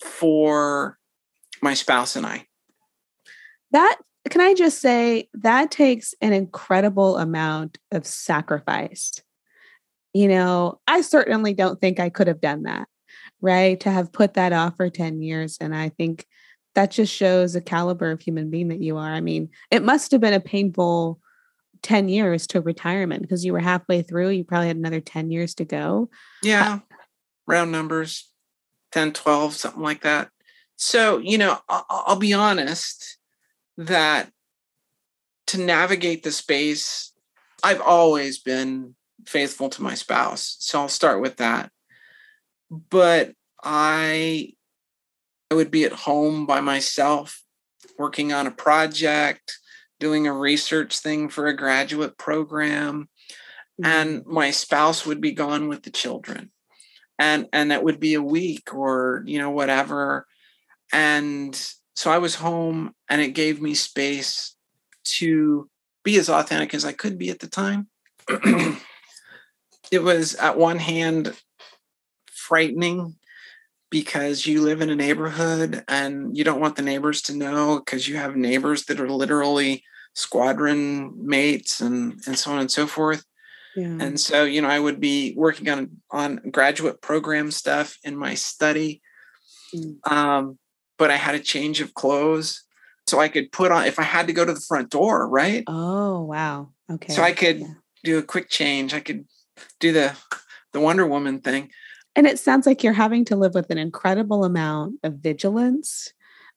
[0.00, 0.96] for
[1.60, 2.46] my spouse and I.
[3.72, 3.98] That
[4.30, 9.20] can I just say that takes an incredible amount of sacrifice.
[10.14, 12.86] You know, I certainly don't think I could have done that,
[13.40, 13.80] right?
[13.80, 15.58] To have put that off for 10 years.
[15.60, 16.26] And I think
[16.74, 19.10] that just shows the caliber of human being that you are.
[19.10, 21.18] I mean, it must have been a painful
[21.82, 24.30] 10 years to retirement because you were halfway through.
[24.30, 26.10] You probably had another 10 years to go.
[26.42, 26.80] Yeah,
[27.46, 28.30] round numbers
[28.92, 30.30] 10, 12, something like that.
[30.76, 33.18] So, you know, I'll, I'll be honest
[33.76, 34.30] that
[35.48, 37.12] to navigate the space,
[37.62, 38.94] I've always been
[39.26, 40.56] faithful to my spouse.
[40.60, 41.70] So I'll start with that.
[42.70, 43.32] But
[43.62, 44.54] I
[45.50, 47.42] I would be at home by myself
[47.98, 49.58] working on a project,
[50.00, 53.08] doing a research thing for a graduate program
[53.82, 54.34] and mm-hmm.
[54.34, 56.50] my spouse would be gone with the children
[57.18, 60.26] and and it would be a week or you know whatever
[60.92, 64.54] and so i was home and it gave me space
[65.04, 65.68] to
[66.04, 67.88] be as authentic as i could be at the time
[69.90, 71.34] it was at one hand
[72.30, 73.16] frightening
[73.90, 78.08] because you live in a neighborhood and you don't want the neighbors to know because
[78.08, 83.24] you have neighbors that are literally squadron mates and and so on and so forth
[83.76, 83.96] yeah.
[84.00, 88.34] and so you know i would be working on on graduate program stuff in my
[88.34, 89.02] study
[89.74, 90.10] Mm.
[90.10, 90.58] um,
[90.98, 92.62] but i had a change of clothes
[93.06, 95.64] so i could put on if i had to go to the front door right
[95.66, 96.70] oh, wow.
[96.90, 97.12] Okay.
[97.12, 97.74] so i could Yeah.
[98.04, 99.24] do a quick change i could
[99.80, 100.14] do the
[100.72, 101.70] the wonder woman thing
[102.16, 106.12] And it sounds like you're having to live with an incredible amount of vigilance,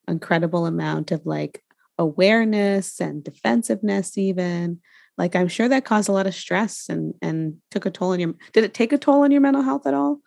[0.06, 1.62] incredible amount of like
[1.98, 4.80] awareness and defensiveness, even.
[5.16, 8.20] Like I'm sure that caused a lot of stress and and took a toll on
[8.20, 10.20] your did it take a toll on your mental health at all?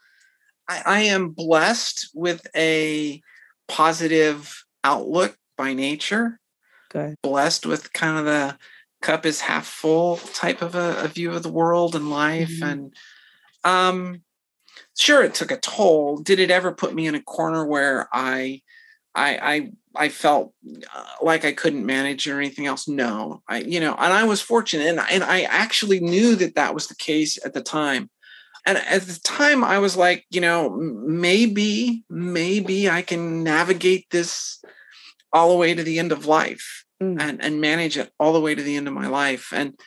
[0.67, 3.22] I, I am blessed with a
[3.69, 6.39] positive outlook by nature.
[6.91, 7.15] Good.
[7.21, 8.58] blessed with kind of the
[9.03, 12.71] cup is half full type of a, a view of the world and life Mhm.
[12.71, 12.93] and
[13.63, 14.21] um
[14.97, 16.17] sure it took a toll.
[16.17, 18.62] Did it ever put me in a corner where i
[19.13, 19.71] i i
[20.05, 20.53] i felt
[20.95, 22.88] uh, like i couldn't manage or anything else?
[22.88, 23.43] No.
[23.47, 26.88] I you know and i was fortunate and, and i actually knew that that was
[26.88, 28.10] the case at the time
[28.65, 34.63] and at the time i was like you know maybe maybe i can navigate this
[35.32, 37.22] all the way to the end of life Mm.
[37.22, 39.80] and and manage it all the way to the end of my life and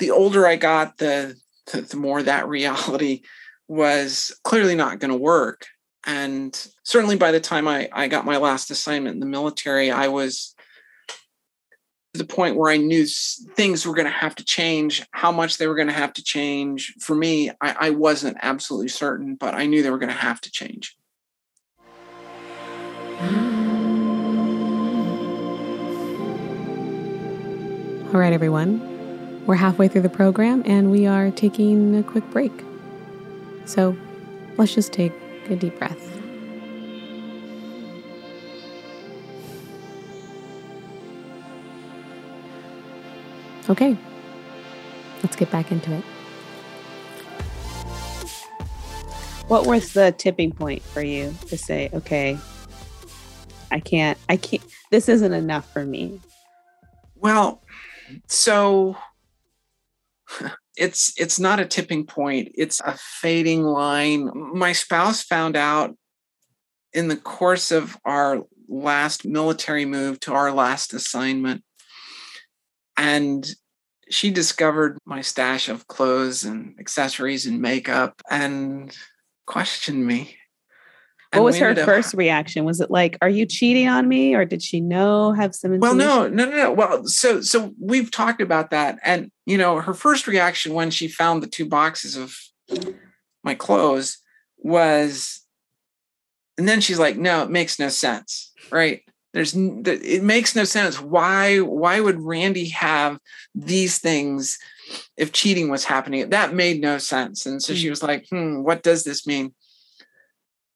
[0.00, 1.36] the older i got the
[1.72, 3.20] the, the more that reality
[3.68, 5.66] was clearly not going to work
[6.08, 10.08] and certainly by the time I, I got my last assignment in the military i
[10.08, 10.56] was
[12.14, 15.66] the point where i knew things were going to have to change how much they
[15.66, 19.66] were going to have to change for me I, I wasn't absolutely certain but i
[19.66, 20.96] knew they were going to have to change
[28.12, 29.46] All right, everyone.
[29.46, 32.52] We're halfway through the program and we are taking a quick break.
[33.66, 33.96] So
[34.56, 35.12] let's just take
[35.48, 36.19] a deep breath.
[43.70, 43.96] Okay,
[45.22, 46.02] let's get back into it.
[49.46, 52.36] What was the tipping point for you to say, okay,
[53.70, 56.20] I can't, I can't, this isn't enough for me?
[57.14, 57.62] Well,
[58.26, 58.96] so
[60.76, 64.32] it's it's not a tipping point, it's a fading line.
[64.34, 65.96] My spouse found out
[66.92, 71.62] in the course of our last military move to our last assignment
[72.96, 73.48] and
[74.10, 78.94] she discovered my stash of clothes and accessories and makeup and
[79.46, 80.36] questioned me.
[81.32, 82.64] What was her up- first reaction?
[82.64, 85.78] Was it like, "Are you cheating on me?" or did she know have some?
[85.78, 86.72] Well, no, no, no, no.
[86.72, 91.06] Well, so so we've talked about that, and you know, her first reaction when she
[91.06, 92.36] found the two boxes of
[93.44, 94.18] my clothes
[94.58, 95.46] was,
[96.58, 99.02] and then she's like, "No, it makes no sense, right?
[99.32, 101.00] There's, it makes no sense.
[101.00, 103.18] Why, why would Randi have
[103.54, 104.58] these things
[105.16, 106.30] if cheating was happening?
[106.30, 107.90] That made no sense." And so she Mm.
[107.90, 109.54] was like, "Hmm, what does this mean?"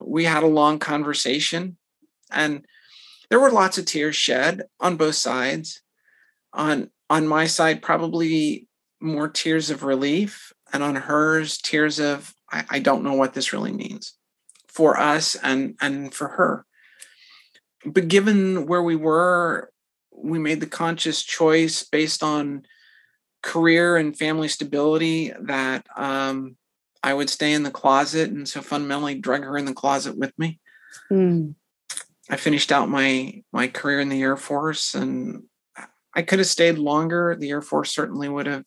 [0.00, 1.78] We had a long conversation,
[2.30, 2.64] and
[3.28, 5.80] there were lots of tears shed on both sides.
[6.52, 8.68] On on my side, probably
[9.00, 13.52] more tears of relief, and on hers, tears of I, I don't know what this
[13.52, 14.14] really means
[14.68, 16.66] for us and and for her.
[17.84, 19.70] But given where we were,
[20.16, 22.62] we made the conscious choice based on
[23.42, 26.56] career and family stability that um,
[27.02, 30.32] I would stay in the closet, and so fundamentally drug her in the closet with
[30.38, 30.58] me.
[31.12, 31.54] Mm.
[32.30, 35.42] I finished out my my career in the Air Force, and
[36.14, 37.36] I could have stayed longer.
[37.38, 38.64] The Air Force certainly would have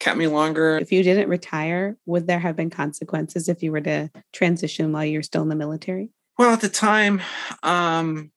[0.00, 0.78] kept me longer.
[0.78, 5.04] If you didn't retire, would there have been consequences if you were to transition while
[5.04, 6.10] you're still in the military?
[6.38, 7.20] Well, at the time,
[7.62, 8.30] um,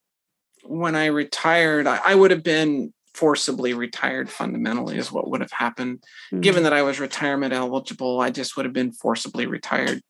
[0.63, 5.51] when I retired, I, I, would have been forcibly retired fundamentally is what would have
[5.51, 5.99] happened.
[6.31, 6.41] Mm-hmm.
[6.41, 10.01] given that i was retirement eligible i just would have been forcibly retired.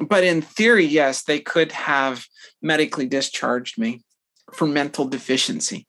[0.00, 2.26] But in theory yes they could have
[2.60, 4.02] medically discharged me
[4.52, 5.86] for mental deficiency.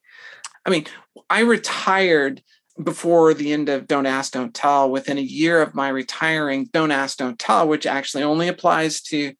[0.66, 0.86] I mean
[1.30, 2.44] i retired
[2.82, 4.92] before the end of don't ask don't tell.
[4.92, 9.34] Within a year of my retiring don't ask don't tell which actually only applies to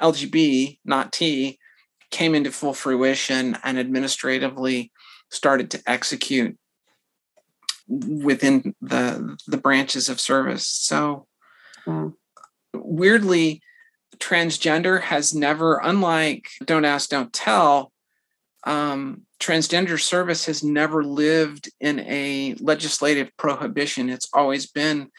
[0.00, 1.58] lgb not t
[2.10, 4.90] came into full fruition and administratively
[5.30, 6.56] started to execute
[7.88, 10.66] within the the branches of service.
[10.66, 11.26] So
[11.86, 12.14] mm.
[12.74, 13.62] weirdly,
[14.18, 17.92] transgender has never, unlike Don't Ask, Don't Tell,
[18.64, 24.10] um, transgender service has never lived in a legislative prohibition.
[24.10, 25.10] It's always been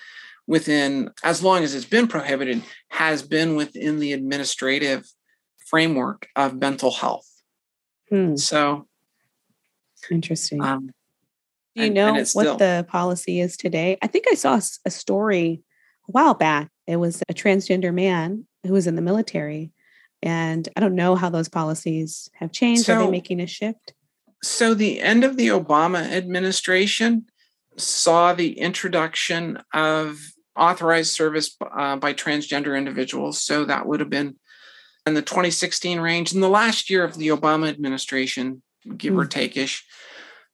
[0.49, 5.07] within, as long as it's been prohibited, has been within the administrative
[5.67, 7.29] framework of mental health.
[8.09, 8.35] Hmm.
[8.35, 8.87] So
[10.09, 10.59] Interesting.
[10.63, 10.87] Um,
[11.75, 13.97] Do you and, know and what still, the policy is today?
[14.01, 15.61] I think I saw a story
[16.07, 16.69] a while back.
[16.87, 19.71] It was a transgender man who was in the military.
[20.23, 22.85] And I don't know how those policies have changed.
[22.85, 23.93] So, Are they making a shift?
[24.41, 27.27] So, the end of the Obama administration
[27.77, 30.19] saw the introduction of
[30.59, 33.41] authorized service uh, by transgender individuals.
[33.41, 34.35] So, that would have been
[35.05, 36.33] in the 2016 range.
[36.33, 38.61] In the last year of the Obama administration,
[38.97, 39.21] give mm.
[39.21, 39.85] or take ish.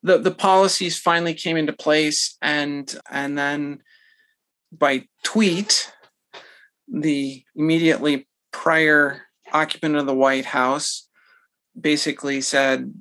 [0.04, 3.82] The the policies finally came into place, and and then
[4.72, 5.92] by tweet,
[6.88, 11.08] the immediately prior occupant of the White House
[11.80, 12.94] basically said,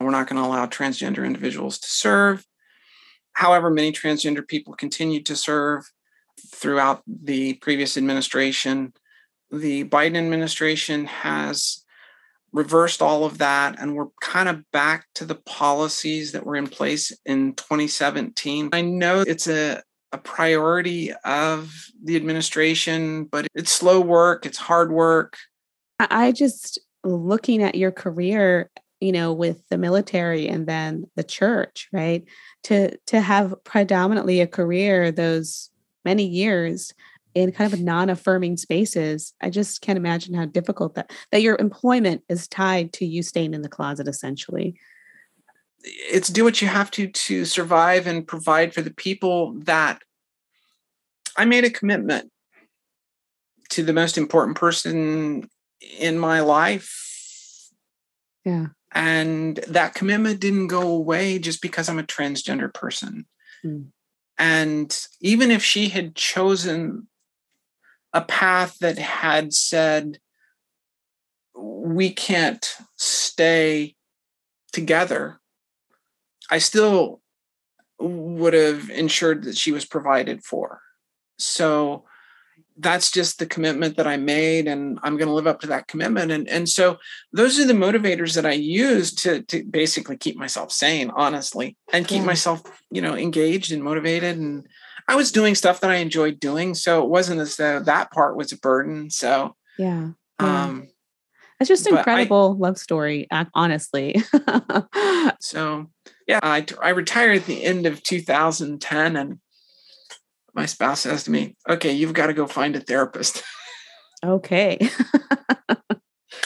[0.00, 2.44] "We're not going to allow transgender individuals to serve."
[3.34, 5.90] However, many transgender people continued to serve
[6.50, 8.92] throughout the previous administration.
[9.50, 11.84] The Biden administration has
[12.52, 16.66] reversed all of that and we're kind of back to the policies that were in
[16.66, 18.70] place in 2017.
[18.72, 21.72] I know it's a, a priority of
[22.04, 25.36] the administration, but it's slow work, it's hard work.
[25.98, 31.88] I just looking at your career, you know, with the military and then the church,
[31.92, 32.24] right?
[32.64, 35.70] To to have predominantly a career those
[36.04, 36.92] many years
[37.34, 42.22] in kind of non-affirming spaces i just can't imagine how difficult that that your employment
[42.28, 44.74] is tied to you staying in the closet essentially.
[45.84, 50.00] It's do what you have to to survive and provide for the people that
[51.36, 52.30] i made a commitment
[53.70, 55.48] to the most important person
[55.98, 57.70] in my life.
[58.44, 58.66] Yeah.
[58.94, 63.26] And that commitment didn't go away just because i'm a transgender person.
[63.64, 63.86] Mm.
[64.38, 67.08] And even if she had chosen
[68.12, 70.18] a path that had said
[71.54, 73.94] we can't stay
[74.72, 75.40] together,
[76.50, 77.20] I still
[77.98, 80.80] would have ensured that she was provided for.
[81.38, 82.04] So
[82.78, 85.88] that's just the commitment that I made, and I'm going to live up to that
[85.88, 86.32] commitment.
[86.32, 86.98] And and so
[87.32, 92.06] those are the motivators that I use to to basically keep myself sane, honestly, and
[92.06, 92.26] keep yeah.
[92.26, 94.66] myself you know engaged and motivated and
[95.08, 96.74] I was doing stuff that I enjoyed doing.
[96.74, 99.10] So it wasn't as though that part was a burden.
[99.10, 100.10] So yeah.
[100.40, 100.64] yeah.
[100.64, 100.88] Um
[101.60, 104.20] it's just incredible I, love story, honestly.
[105.40, 105.86] so
[106.26, 109.38] yeah, I, I retired at the end of 2010 and
[110.54, 113.42] my spouse says to me, okay, you've got to go find a therapist.
[114.24, 114.78] okay.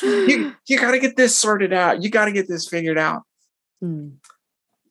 [0.03, 2.03] you, you got to get this sorted out.
[2.03, 3.23] You got to get this figured out.
[3.81, 4.09] Hmm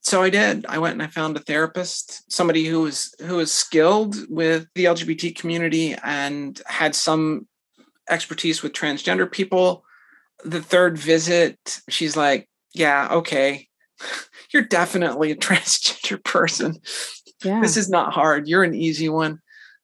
[0.05, 0.67] so I did.
[0.67, 4.85] I went and I found a therapist, somebody who was who was skilled with the
[4.85, 7.47] LGBT community and had some
[8.07, 9.83] expertise with transgender people.
[10.43, 11.57] The third visit,
[11.89, 13.67] she's like, "Yeah, okay.
[14.51, 16.75] You're definitely a transgender person.
[17.45, 17.61] Yeah.
[17.61, 18.47] This is not hard.
[18.47, 19.39] You're an easy one."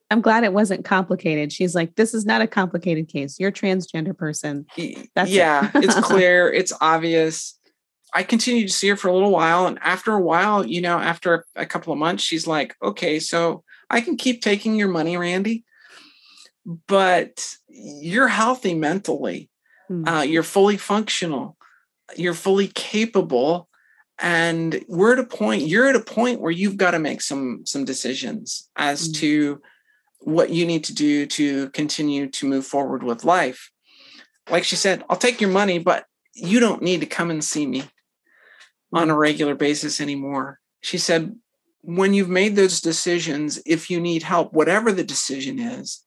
[0.09, 1.53] I'm glad it wasn't complicated.
[1.53, 3.39] She's like, "This is not a complicated case.
[3.39, 4.66] You're a transgender person."
[5.16, 5.86] That's yeah, it.
[5.86, 7.57] it's clear, it's obvious
[8.14, 9.68] I continued to see her for a little while.
[9.68, 13.64] And after a while, you know, after a couple of months, she's like, okay, so
[13.89, 15.64] I can keep taking your money, Randi,
[16.88, 19.49] but you're healthy mentally.
[19.89, 20.07] Mm.
[20.07, 21.57] Uh, you're fully functional.
[22.18, 23.70] You're fully capable.
[24.22, 27.65] And we're at a point, you're at a point where you've got to make some
[27.65, 29.15] some decisions as mm.
[29.15, 29.61] to
[30.19, 33.72] what you need to do to continue to move forward with life.
[34.49, 36.05] Like she said, I'll take your money, but
[36.36, 37.84] you don't need to come and see me
[38.93, 40.59] on a regular basis anymore.
[40.82, 41.36] She said,
[41.82, 46.03] when you've made those decisions, if you need help, whatever the decision is,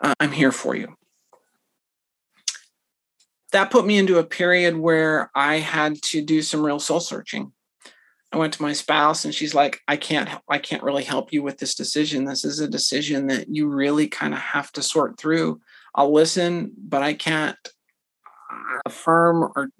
[0.00, 0.94] uh, I'm here for you.
[3.56, 7.52] That put me into a period where I had to do some real soul searching.
[8.30, 11.42] I went to my spouse and she's like, I can't, I can't really help you
[11.42, 12.26] with this decision.
[12.26, 15.62] This is a decision that you really kind of have to sort through.
[15.94, 17.56] I'll listen, but I can't
[18.84, 19.70] affirm or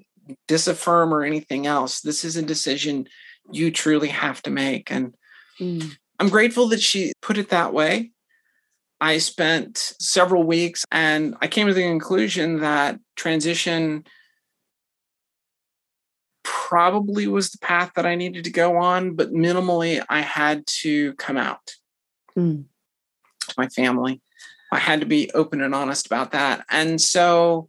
[0.49, 2.01] disaffirm or anything else.
[2.01, 3.07] This is a decision
[3.53, 4.91] you truly have to make.
[4.91, 5.15] And
[5.61, 5.95] mm.
[6.19, 8.13] I'm grateful that she put it that way.
[9.01, 14.05] I spent several weeks and I came to the conclusion that transition
[16.43, 21.13] probably was the path that I needed to go on, but minimally, I had to
[21.15, 21.75] come out
[22.37, 22.65] mm.
[23.41, 24.21] to my family.
[24.73, 26.65] I had to be open and honest about that.
[26.71, 27.69] And so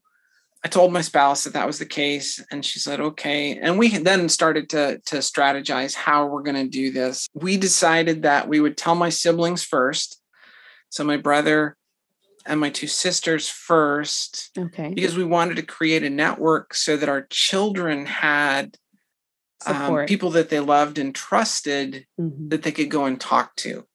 [0.64, 3.90] I told my spouse that that was the case, and she said, "Okay." And we
[3.98, 7.28] then started to to strategize how we're going to do this.
[7.34, 10.17] We decided that we would tell my siblings first,
[10.90, 11.78] so my brother
[12.46, 17.10] and my two sisters first, okay, because we wanted to create a network so that
[17.10, 18.78] our children had
[19.66, 22.50] um, people that they loved and trusted mm-hmm.
[22.50, 23.86] that they could go and talk to.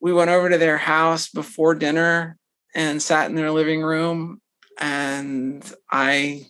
[0.00, 2.38] We went over to their house before dinner
[2.74, 4.40] and sat in their living room
[4.78, 6.46] and I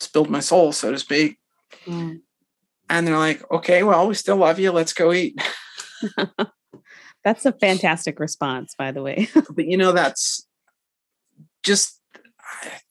[0.00, 1.38] spilled my soul, so to speak.
[1.86, 2.20] Mm.
[2.88, 4.72] And they're like, okay, well, we still love you.
[4.72, 5.40] Let's go eat.
[7.24, 9.28] that's a fantastic response, by the way.
[9.50, 10.46] but you know, that's
[11.62, 12.00] just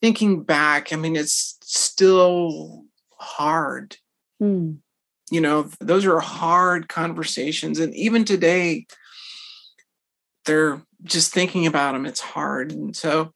[0.02, 0.94] thinking back.
[0.94, 2.84] I mean, it's still
[3.18, 3.98] hard.
[4.42, 4.78] Mm.
[5.32, 7.80] You know, those are hard conversations.
[7.80, 8.88] And even today,
[10.46, 13.32] they're just thinking about them it's hard and so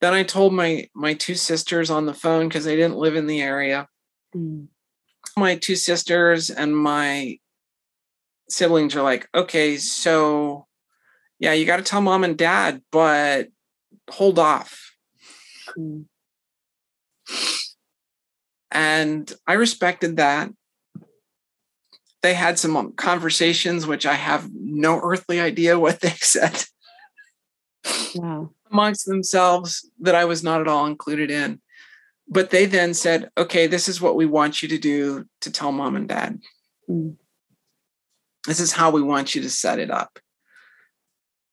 [0.00, 3.26] then i told my my two sisters on the phone because they didn't live in
[3.26, 3.86] the area
[4.34, 4.66] mm.
[5.36, 7.38] my two sisters and my
[8.54, 10.66] siblings are like okay so
[11.38, 13.48] yeah you got to tell mom and dad but
[14.10, 14.94] hold off
[15.76, 16.04] mm.
[18.70, 20.50] and i respected that
[22.24, 26.64] they had some um, conversations which I have no earthly idea what they said
[28.14, 28.50] wow.
[28.72, 31.60] amongst themselves that I was not at all included in.
[32.26, 35.70] But they then said, okay, this is what we want you to do to tell
[35.70, 36.40] mom and dad.
[36.88, 37.16] Mm.
[38.46, 40.18] This is how we want you to set it up.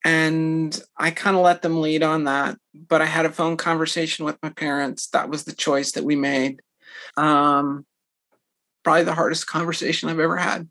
[0.03, 2.57] And I kind of let them lead on that.
[2.73, 5.07] But I had a phone conversation with my parents.
[5.07, 6.61] That was the choice that we made.
[7.17, 7.85] Um,
[8.83, 10.67] probably the hardest conversation I've ever had.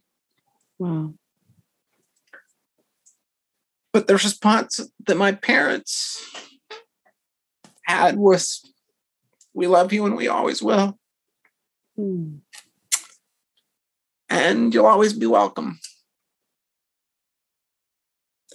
[0.78, 1.14] Wow.
[3.92, 6.28] But the response that my parents
[7.86, 8.64] had was,
[9.52, 10.98] We love you and we always will.
[11.96, 12.36] Hmm.
[14.28, 15.80] And you'll always be welcome.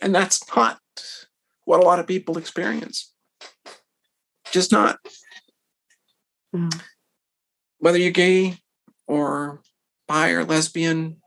[0.06, 0.80] And that's not
[1.66, 3.12] what a lot of people experience.
[4.54, 5.00] Just not.
[6.54, 6.70] Hmm.
[7.80, 8.60] Whether you're gay,
[9.08, 9.62] or
[10.08, 11.18] bi or lesbian.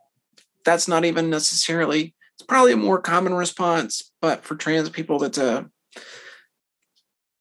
[0.65, 5.39] That's not even necessarily, it's probably a more common response, but for trans people, that's
[5.39, 5.71] a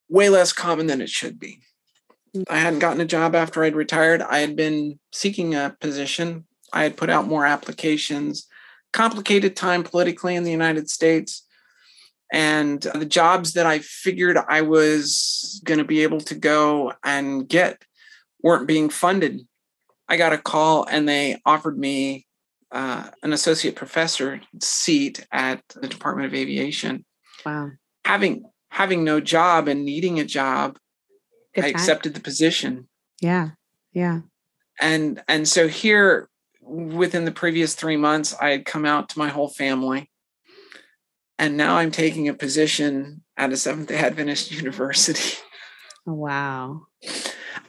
[0.10, 1.62] way less common than it should be.
[2.36, 2.46] Mm.
[2.50, 4.22] I hadn't gotten a job after I'd retired.
[4.22, 6.46] I had been seeking a position.
[6.72, 8.48] I had put out more applications.
[8.94, 11.46] Complicated time politically in the United States.
[12.32, 17.48] And the jobs that I figured I was going to be able to go and
[17.48, 17.84] get
[18.42, 19.48] weren't being funded
[20.10, 22.26] I got a call and they offered me
[22.72, 27.06] uh, an associate professor seat at the Department of Aviation.
[27.46, 27.72] Wow.
[28.06, 30.78] Having having no job and needing a job,
[31.56, 31.76] Good I time.
[31.76, 32.88] accepted the position.
[33.22, 33.52] Yeah.
[33.92, 34.22] Yeah.
[34.80, 36.30] And and so here
[36.68, 40.10] within the previous 3 months I had come out to my whole family.
[41.40, 45.38] And now I'm taking a position at a Seventh day Adventist university.
[46.08, 46.88] Oh, wow.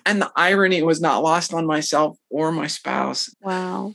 [0.06, 3.34] And the irony was not lost on myself or my spouse.
[3.42, 3.94] Wow.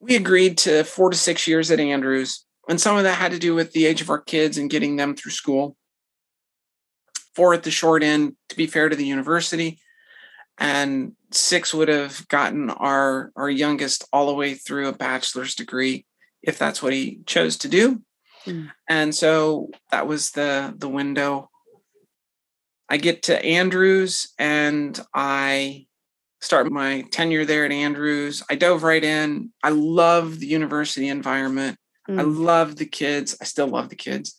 [0.00, 2.44] We agreed to four to six years at Andrews.
[2.68, 4.96] And some of that had to do with the age of our kids and getting
[4.96, 5.76] them through school.
[7.34, 9.78] Four at the short end, to be fair to the university.
[10.58, 16.06] And six would have gotten our our youngest all the way through a bachelor's degree
[16.42, 18.02] if that's what he chose to do.
[18.46, 18.70] Mm.
[18.88, 21.50] and so that was the the window.
[22.88, 25.86] I get to andrews and i
[26.40, 28.42] start my tenure there at andrews.
[28.48, 29.50] I dove right in.
[29.64, 31.76] I love the university environment.
[32.08, 32.20] Mm.
[32.20, 33.36] i love the kids.
[33.40, 34.36] I still love the kids.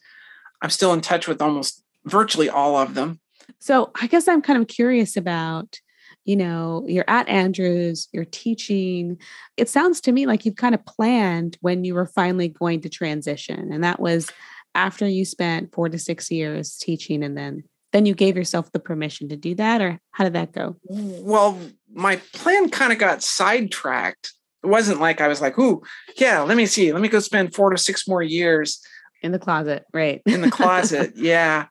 [0.61, 3.19] I'm still in touch with almost virtually all of them.
[3.59, 5.79] So i guess i'm kind of curious about
[6.27, 9.17] you know, you're at Andrews, you're teaching.
[9.55, 12.89] It sounds to me like you've kind of planned when you were finally going to
[12.89, 13.71] transition.
[13.71, 14.29] And that was
[14.75, 17.63] after you spent four to six years teaching and then
[17.93, 21.57] then you gave yourself the permission to do that or how did that go well
[21.93, 25.81] my plan kind of got sidetracked it wasn't like i was like ooh
[26.17, 28.81] yeah let me see let me go spend four to six more years
[29.23, 31.65] in the closet right in the closet yeah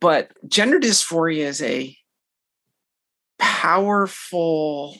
[0.00, 1.94] but gender dysphoria is a
[3.40, 4.96] powerful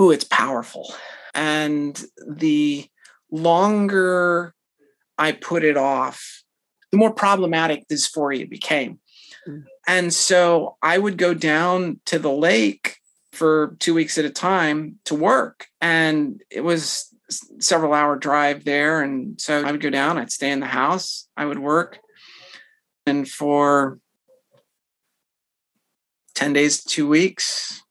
[0.00, 0.94] Ooh, it's powerful.
[1.34, 2.86] And the
[3.30, 4.54] longer
[5.18, 6.44] I put it off,
[6.92, 9.00] the more problematic dysphoria became.
[9.46, 9.64] Mm.
[9.86, 12.98] And so I would go down to the lake
[13.32, 15.66] for two weeks at a time to work.
[15.80, 17.12] And it was
[17.58, 19.02] several hour drive there.
[19.02, 21.98] And so I would go down, I'd stay in the house, I would work.
[23.04, 23.98] And for
[26.38, 27.82] 10 days, two weeks,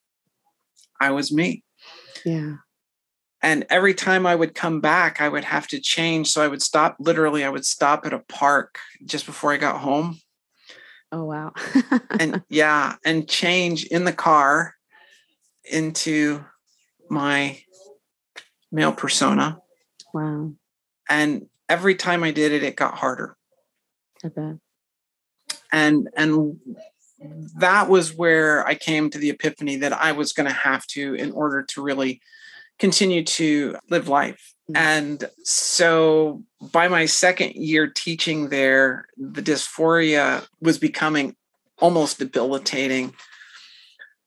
[1.01, 1.65] I was me.
[2.23, 2.53] Yeah.
[3.41, 6.29] And every time I would come back, I would have to change.
[6.29, 9.81] So I would stop, literally, I would stop at a park just before I got
[9.81, 10.21] home.
[11.11, 11.51] Oh, wow.
[12.21, 14.75] and yeah, and change in the car
[15.69, 16.45] into
[17.09, 17.59] my
[18.71, 19.59] male persona.
[20.13, 20.53] Wow.
[21.09, 23.35] And every time I did it, it got harder.
[24.23, 24.55] I bet.
[25.69, 26.61] And and
[27.19, 31.15] that was where I came to the epiphany that I was going to have to,
[31.15, 32.21] in order to really
[32.79, 34.53] continue to live life.
[34.69, 34.77] Mm-hmm.
[34.77, 41.35] And so by my second year teaching there, the dysphoria was becoming
[41.79, 43.13] almost debilitating.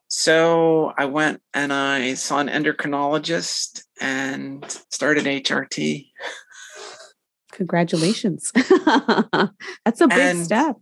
[0.08, 6.08] So I went and I saw an endocrinologist and started HRT.
[7.52, 8.50] Congratulations.
[8.54, 10.76] That's a big and step.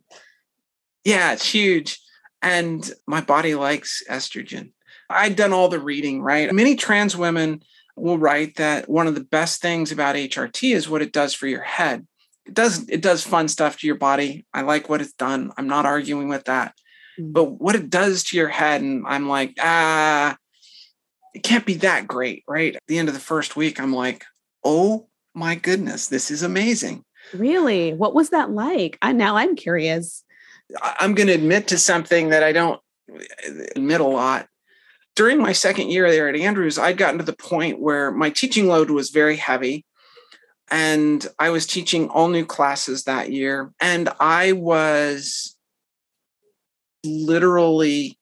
[1.08, 1.98] Yeah, it's huge.
[2.42, 4.72] And my body likes estrogen.
[5.08, 6.52] I'd done all the reading, right?
[6.52, 7.62] Many trans women
[7.96, 11.46] will write that one of the best things about HRT is what it does for
[11.46, 12.06] your head.
[12.44, 14.44] It does it does fun stuff to your body.
[14.52, 15.50] I like what it's done.
[15.56, 16.74] I'm not arguing with that.
[17.18, 17.32] Mm.
[17.32, 20.36] But what it does to your head and I'm like, ah,
[21.32, 22.76] it can't be that great, right?
[22.76, 24.26] At the end of the first week I'm like,
[24.62, 27.02] "Oh my goodness, this is amazing."
[27.32, 27.94] Really?
[27.94, 28.98] What was that like?
[29.00, 30.22] I now I'm curious.
[30.82, 32.80] I'm going to admit to something that I don't
[33.74, 34.48] admit a lot.
[35.16, 38.68] During my second year there at Andrews, I'd gotten to the point where my teaching
[38.68, 39.84] load was very heavy.
[40.70, 43.72] And I was teaching all new classes that year.
[43.80, 45.56] And I was
[47.04, 48.18] literally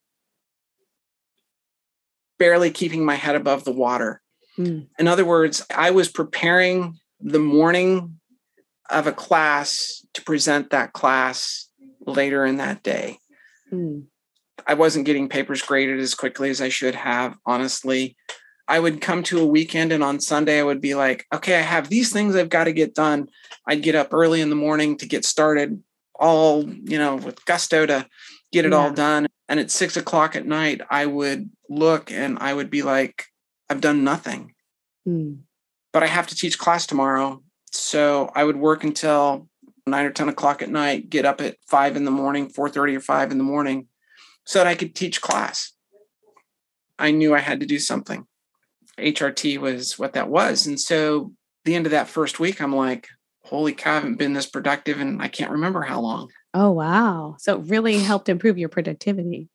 [2.39, 4.23] barely keeping my head above the water.
[4.59, 4.87] Mm.
[4.99, 8.21] In other words, I was preparing the morning
[8.91, 11.66] of a class to present that class
[12.07, 13.19] later in that day.
[13.73, 14.05] Mm.
[14.67, 18.17] I wasn't getting papers graded as quickly as I should have, honestly.
[18.69, 21.63] I would come to a weekend and on Sunday I would be like, okay, I
[21.63, 23.29] have these things I've got to get done.
[23.67, 25.83] I'd get up early in the morning to get started,
[26.15, 28.07] all, you know, with gusto to
[28.53, 28.79] get it yeah.
[28.79, 29.29] all done.
[29.49, 33.27] And at six o'clock at night, I would look and I would be like,
[33.71, 34.55] I've done nothing.
[35.07, 35.41] Mm.
[35.93, 37.43] But I have to teach class tomorrow.
[37.71, 39.49] So I would work until
[39.87, 43.01] nine or 10 o'clock at night, get up at five in the morning, 4.30 or
[43.01, 43.87] five in the morning
[44.45, 45.73] so that I could teach class.
[46.99, 48.27] I knew I had to do something.
[48.99, 50.67] HRT was what that was.
[50.67, 51.33] And so
[51.65, 53.09] the end of that first week, I'm like,
[53.45, 56.31] holy cow, I haven't been this productive and I can't remember how long.
[56.55, 57.37] Oh, wow.
[57.39, 59.49] So it really helped improve your productivity.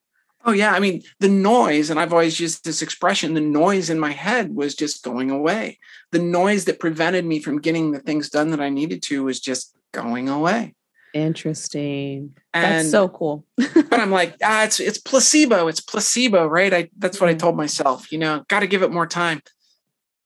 [0.46, 0.74] Oh, yeah.
[0.74, 4.56] I mean, the noise, and I've always used this expression the noise in my head
[4.56, 5.80] was just going away.
[6.12, 9.40] The noise that prevented me from getting the things done that I needed to was
[9.40, 10.76] just going away.
[11.14, 12.36] Interesting.
[12.54, 13.46] And, that's so cool.
[13.58, 15.68] but I'm like, ah, it's it's placebo.
[15.68, 16.74] It's placebo, right?
[16.74, 18.12] I that's what I told myself.
[18.12, 19.42] You know, got to give it more time.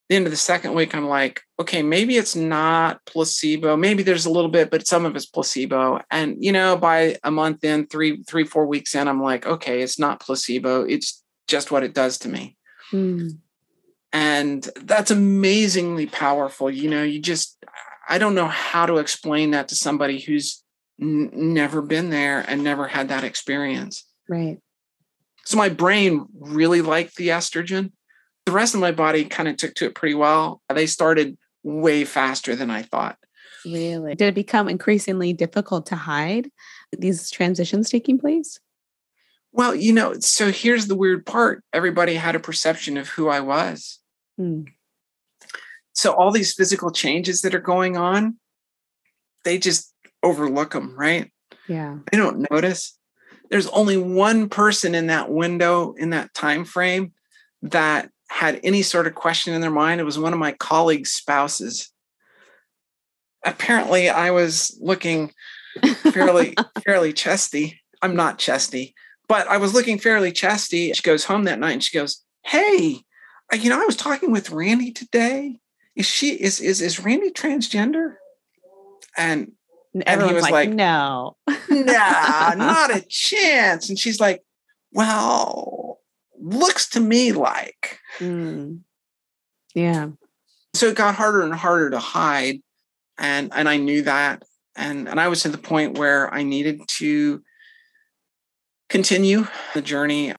[0.10, 3.76] The end of the second week, I'm like, okay, maybe it's not placebo.
[3.76, 6.00] Maybe there's a little bit, but some of it's placebo.
[6.12, 9.82] And you know, by a month in, three, three, four weeks in, I'm like, okay,
[9.82, 10.84] it's not placebo.
[10.84, 12.58] It's just what it does to me.
[12.92, 13.30] Hmm.
[14.14, 16.70] And that's amazingly powerful.
[16.70, 17.58] You know, you just
[18.08, 20.64] I don't know how to explain that to somebody who's
[21.02, 24.06] n- never been there and never had that experience.
[24.30, 24.60] Right.
[25.46, 27.92] So my brain really liked the estrogen.
[28.46, 30.62] The rest of my body kind of took to it pretty well.
[30.74, 33.18] They started way faster than I thought.
[33.66, 34.16] Really?
[34.16, 36.52] Did it become increasingly difficult to hide
[36.98, 38.60] these transitions taking place?
[39.52, 43.40] Well, you know, so here's the weird part everybody had a perception of who I
[43.40, 44.00] was.
[44.38, 44.64] Hmm.
[45.96, 48.36] So all these physical changes that are going on,
[49.46, 51.32] they just overlook them, right?
[51.68, 51.98] Yeah.
[52.12, 52.98] They don't notice.
[53.50, 57.14] There's only one person in that window in that time frame
[57.62, 60.02] that had any sort of question in their mind.
[60.02, 61.92] It was one of my colleagues' spouses.
[63.46, 65.32] Apparently, I was looking
[66.12, 67.82] fairly fairly chesty.
[68.02, 68.96] I'm not chesty,
[69.30, 70.92] but I was looking fairly chesty.
[70.94, 73.02] She goes home that night and she goes, "Hey,
[73.54, 75.60] you know, I was talking with Randi today.
[75.96, 78.16] Is she is is is Randi transgender?"
[79.18, 79.54] And
[80.06, 81.38] and he was like, like "No,
[81.70, 84.44] nah, not a chance." And she's like,
[84.92, 86.00] "Well,
[86.40, 88.82] looks to me like." Mm.
[89.74, 90.10] Yeah.
[90.74, 92.60] So it got harder and harder to hide,
[93.18, 94.44] and and I knew that,
[94.76, 97.42] and and I was to the point where I needed to
[98.90, 100.34] continue the journey.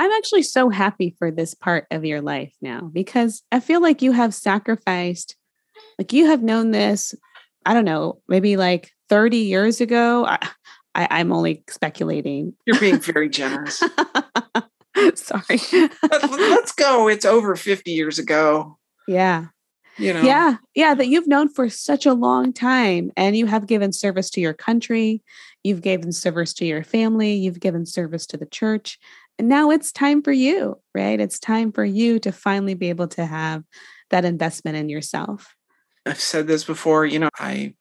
[0.00, 4.00] I'm actually so happy for this part of your life now because I feel like
[4.00, 5.36] you have sacrificed,
[5.98, 7.14] like you have known this,
[7.66, 10.24] I don't know, maybe like 30 years ago.
[10.24, 10.38] I,
[10.94, 12.54] I, am only speculating.
[12.64, 13.76] You're being very generous.
[15.16, 15.60] Sorry.
[15.70, 17.06] let's, let's go.
[17.06, 18.78] It's over 50 years ago.
[19.06, 19.48] Yeah.
[19.98, 20.22] You know.
[20.22, 20.56] Yeah.
[20.74, 20.94] Yeah.
[20.94, 24.54] That you've known for such a long time and you have given service to your
[24.54, 25.22] country.
[25.62, 27.34] You've given service to your family.
[27.34, 28.98] You've given service to the church.
[29.40, 31.18] And now it's time for you, right?
[31.18, 33.64] It's time for you to finally be able to have
[34.10, 35.56] that investment in yourself.
[36.04, 37.72] I've said this before, you know, I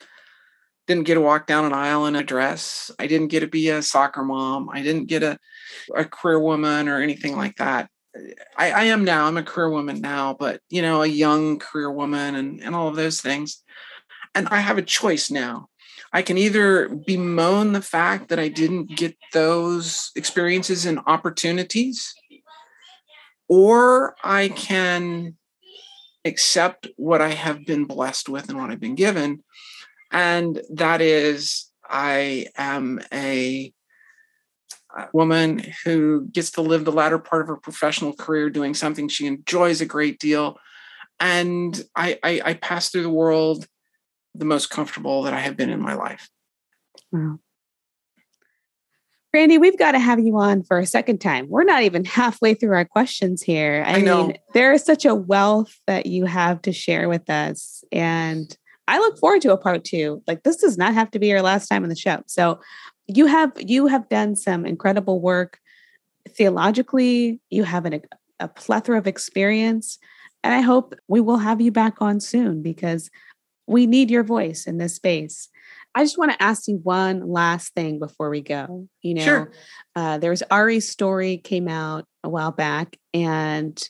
[0.87, 2.91] didn't get to walk down an aisle in a dress.
[2.97, 4.69] I didn't get to be a soccer mom.
[4.69, 5.37] I didn't get a,
[5.93, 7.89] a career woman or anything like that.
[8.57, 11.91] I, I am now, I'm a career woman now, but you know, a young career
[11.91, 13.63] woman and, and all of those things.
[14.33, 15.67] And I have a choice now.
[16.11, 22.13] I can either bemoan the fact that I didn't get those experiences and opportunities,
[23.47, 25.37] or I can
[26.25, 29.43] accept what I have been blessed with and what I've been given.
[30.11, 33.71] And that is, I am a
[35.13, 39.27] woman who gets to live the latter part of her professional career doing something she
[39.27, 40.57] enjoys a great deal.
[41.19, 43.67] And I, I, I pass through the world
[44.39, 46.29] the most comfortable that I have been in my life.
[47.11, 47.39] Wow.
[49.31, 51.47] Randi, we've got to have you on for a second time.
[51.49, 53.83] We're not even halfway through our questions here.
[53.85, 54.27] I, I know.
[54.27, 57.83] mean, there is such a wealth that you have to share with us.
[57.91, 60.23] And I look forward to a part two.
[60.25, 62.23] Like this does not have to be your last time on the show.
[62.25, 62.59] So
[63.05, 65.59] you have you have done some incredible work
[66.27, 67.39] theologically.
[67.51, 68.01] You have an,
[68.39, 69.99] a plethora of experience.
[70.43, 73.11] And I hope we will have you back on soon because
[73.69, 75.47] we need your voice in this space.
[75.95, 78.87] I just want to ask you one last thing before we go.
[79.01, 79.51] You know, sure.
[79.95, 83.81] uh, there was Ari's story came out a while back, and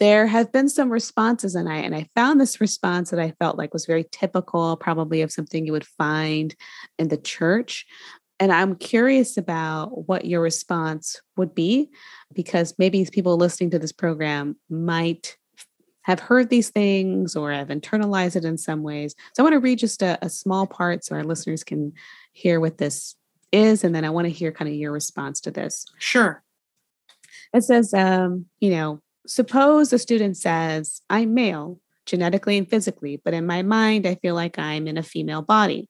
[0.00, 3.58] there have been some responses, and I and I found this response that I felt
[3.58, 6.54] like was very typical, probably of something you would find
[6.98, 7.86] in the church.
[8.40, 11.90] And I'm curious about what your response would be,
[12.32, 15.36] because maybe people listening to this program might
[16.02, 19.14] have heard these things or have internalized it in some ways.
[19.34, 21.92] So I want to read just a, a small part so our listeners can
[22.32, 23.14] hear what this
[23.52, 23.84] is.
[23.84, 25.86] And then I want to hear kind of your response to this.
[25.98, 26.42] Sure.
[27.52, 33.34] It says, um, you know, suppose a student says, I'm male genetically and physically, but
[33.34, 35.88] in my mind, I feel like I'm in a female body.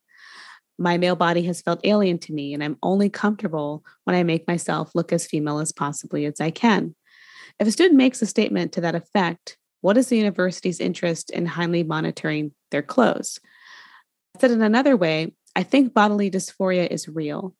[0.77, 4.47] My male body has felt alien to me, and I'm only comfortable when I make
[4.47, 6.95] myself look as female as possibly as I can.
[7.59, 11.45] If a student makes a statement to that effect, what is the university's interest in
[11.45, 13.37] highly monitoring their clothes?
[14.39, 17.53] Said in another way, I think bodily dysphoria is real.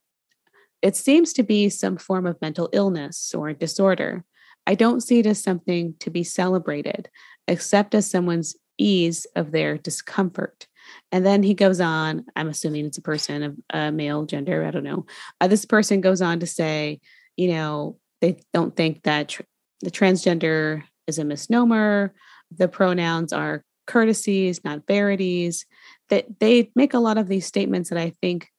[0.81, 4.23] It seems to be some form of mental illness or disorder.
[4.65, 7.09] I don't see it as something to be celebrated,
[7.45, 10.67] except as someone's ease of their discomfort.
[11.11, 14.71] And then he goes on, I'm assuming it's a person of a male gender, I
[14.71, 15.05] don't know.
[15.41, 17.01] Uh, this person goes on to say,
[17.35, 19.41] you know, they don't think that tr-
[19.81, 22.13] the transgender is a misnomer.
[22.55, 25.65] The pronouns are courtesies, not verities.
[26.09, 28.49] That they make a lot of these statements that I think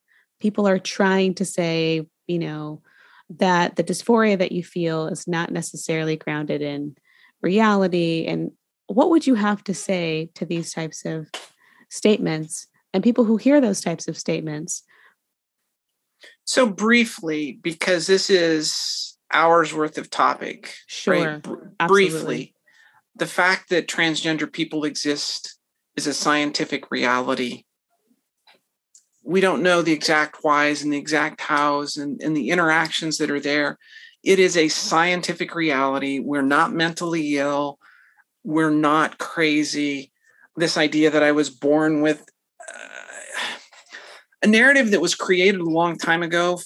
[0.40, 2.82] people are trying to say, you know,
[3.30, 6.97] that the dysphoria that you feel is not necessarily grounded in
[7.42, 8.26] reality.
[8.26, 8.53] And
[8.86, 11.30] what would you have to say to these types of
[11.88, 14.82] statements and people who hear those types of statements?
[16.45, 20.74] So, briefly, because this is hours worth of topic.
[20.86, 21.40] Sure.
[21.44, 21.88] Right?
[21.88, 22.54] briefly,
[23.16, 25.58] the fact that transgender people exist
[25.96, 27.64] is a scientific reality.
[29.24, 33.30] We don't know the exact whys and the exact hows and, and the interactions that
[33.30, 33.78] are there.
[34.22, 36.18] It is a scientific reality.
[36.18, 37.78] We're not mentally ill.
[38.42, 40.12] We're not crazy.
[40.56, 42.20] This idea that I was born with
[42.60, 43.54] uh,
[44.42, 46.60] a narrative that was created a long time ago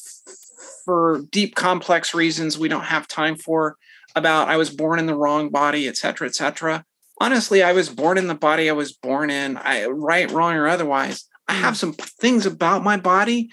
[0.89, 3.77] for deep, complex reasons we don't have time for
[4.17, 6.83] about I was born in the wrong body, et cetera, et cetera.
[7.21, 10.67] Honestly, I was born in the body I was born in, I, right, wrong, or
[10.67, 11.29] otherwise.
[11.47, 13.51] I have some things about my body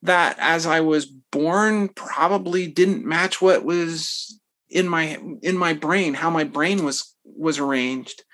[0.00, 6.14] that as I was born probably didn't match what was in my in my brain,
[6.14, 8.24] how my brain was was arranged.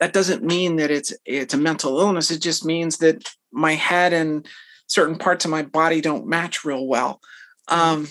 [0.00, 2.32] That doesn't mean that it's it's a mental illness.
[2.32, 4.48] It just means that my head and
[4.88, 7.20] certain parts of my body don't match real well.
[7.68, 8.08] Um,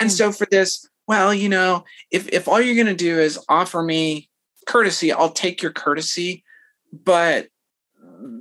[0.00, 3.38] and so for this, well, you know, if if all you're going to do is
[3.48, 4.28] offer me
[4.66, 6.44] courtesy, I'll take your courtesy,
[6.92, 7.48] but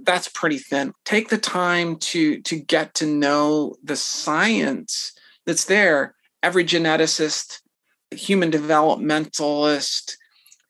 [0.04, 0.94] that's pretty thin.
[1.06, 5.14] Take the time to to get to know the science
[5.46, 6.16] that's there.
[6.42, 7.60] Every geneticist,
[8.12, 10.14] human developmentalist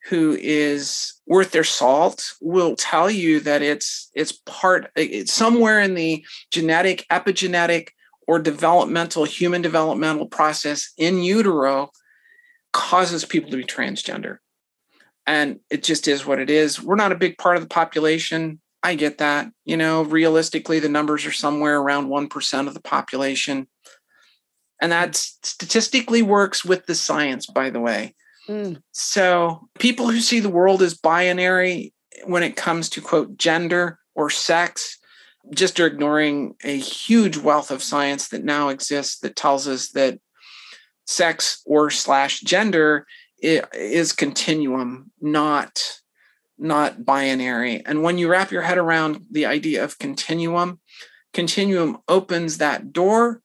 [0.06, 5.94] who is worth their salt will tell you that it's it's part it's somewhere in
[5.94, 7.90] the genetic epigenetic
[8.26, 11.90] or developmental human developmental process in utero
[12.72, 14.38] causes people to be transgender.
[15.26, 16.82] And it just is what it is.
[16.82, 18.60] We're not a big part of the population.
[18.82, 19.50] I get that.
[19.64, 23.68] You know, realistically, the numbers are somewhere around 1% of the population.
[24.80, 28.14] And that statistically works with the science, by the way.
[28.48, 28.82] Mm.
[28.92, 31.92] So people who see the world as binary
[32.24, 34.98] when it comes to, quote, gender or sex
[35.52, 40.18] just are ignoring a huge wealth of science that now exists that tells us that
[41.06, 43.06] sex or slash gender
[43.42, 46.00] is continuum not
[46.58, 47.82] not binary.
[47.86, 50.78] And when you wrap your head around the idea of continuum
[51.32, 53.40] continuum opens that door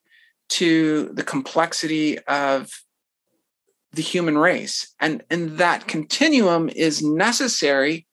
[0.48, 2.70] to the complexity of
[3.94, 4.94] the human race.
[5.00, 8.06] And and that continuum is necessary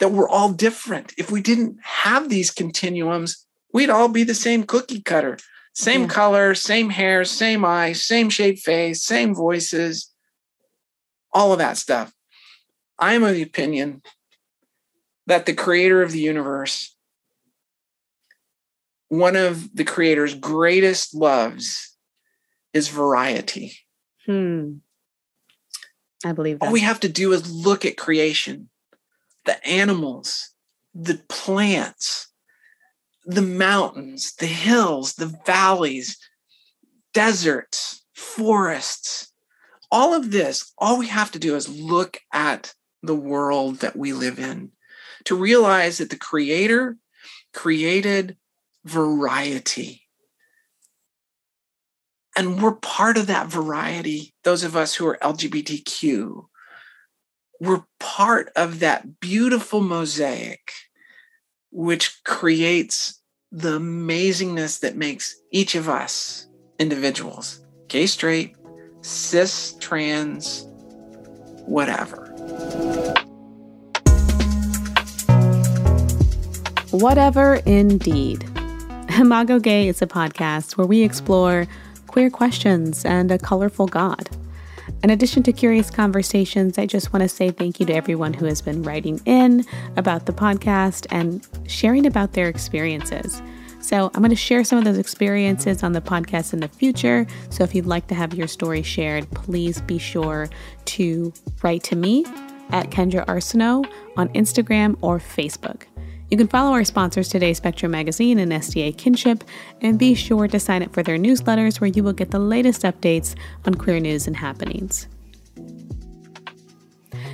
[0.00, 1.14] that we're all different.
[1.16, 5.38] If we didn't have these continuums, we'd all be the same cookie cutter,
[5.74, 6.08] same yeah.
[6.08, 10.12] color, same hair, same eyes, same shaped face, same voices,
[11.32, 12.12] all of that stuff.
[12.98, 14.02] I am of the opinion
[15.26, 16.96] that the creator of the universe,
[19.08, 21.96] one of the creator's greatest loves
[22.72, 23.76] is variety.
[24.26, 24.78] Hmm.
[26.24, 26.66] I believe that.
[26.66, 28.68] All we have to do is look at creation
[29.44, 30.50] the animals,
[30.94, 32.28] the plants,
[33.24, 36.18] the mountains, the hills, the valleys,
[37.12, 39.32] deserts, forests,
[39.90, 44.12] all of this, all we have to do is look at the world that we
[44.12, 44.70] live in
[45.24, 46.96] to realize that the Creator
[47.52, 48.36] created
[48.84, 50.02] variety.
[52.36, 56.46] And we're part of that variety, those of us who are LGBTQ,
[57.60, 60.72] we're part of that beautiful mosaic
[61.70, 63.20] which creates
[63.52, 66.48] the amazingness that makes each of us
[66.78, 68.56] individuals gay straight
[69.02, 70.66] cis trans
[71.66, 72.26] whatever.
[76.90, 78.44] Whatever indeed.
[79.18, 81.66] Imago Gei is a podcast where we explore
[82.06, 84.28] queer questions and a colorful god
[85.02, 88.44] in addition to curious conversations, I just want to say thank you to everyone who
[88.46, 89.64] has been writing in
[89.96, 93.42] about the podcast and sharing about their experiences.
[93.80, 97.26] So, I'm going to share some of those experiences on the podcast in the future.
[97.48, 100.50] So, if you'd like to have your story shared, please be sure
[100.84, 101.32] to
[101.62, 102.26] write to me
[102.72, 103.86] at Kendra Arsenault
[104.18, 105.84] on Instagram or Facebook.
[106.30, 109.42] You can follow our sponsors today, Spectrum Magazine and SDA Kinship,
[109.80, 112.82] and be sure to sign up for their newsletters where you will get the latest
[112.82, 113.34] updates
[113.66, 115.08] on queer news and happenings.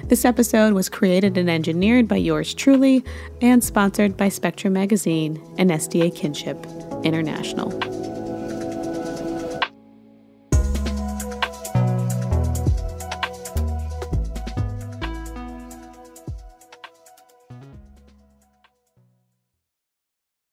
[0.04, 3.04] This episode was created and engineered by yours truly
[3.42, 6.64] and sponsored by Spectrum Magazine and SDA Kinship
[7.04, 8.15] International.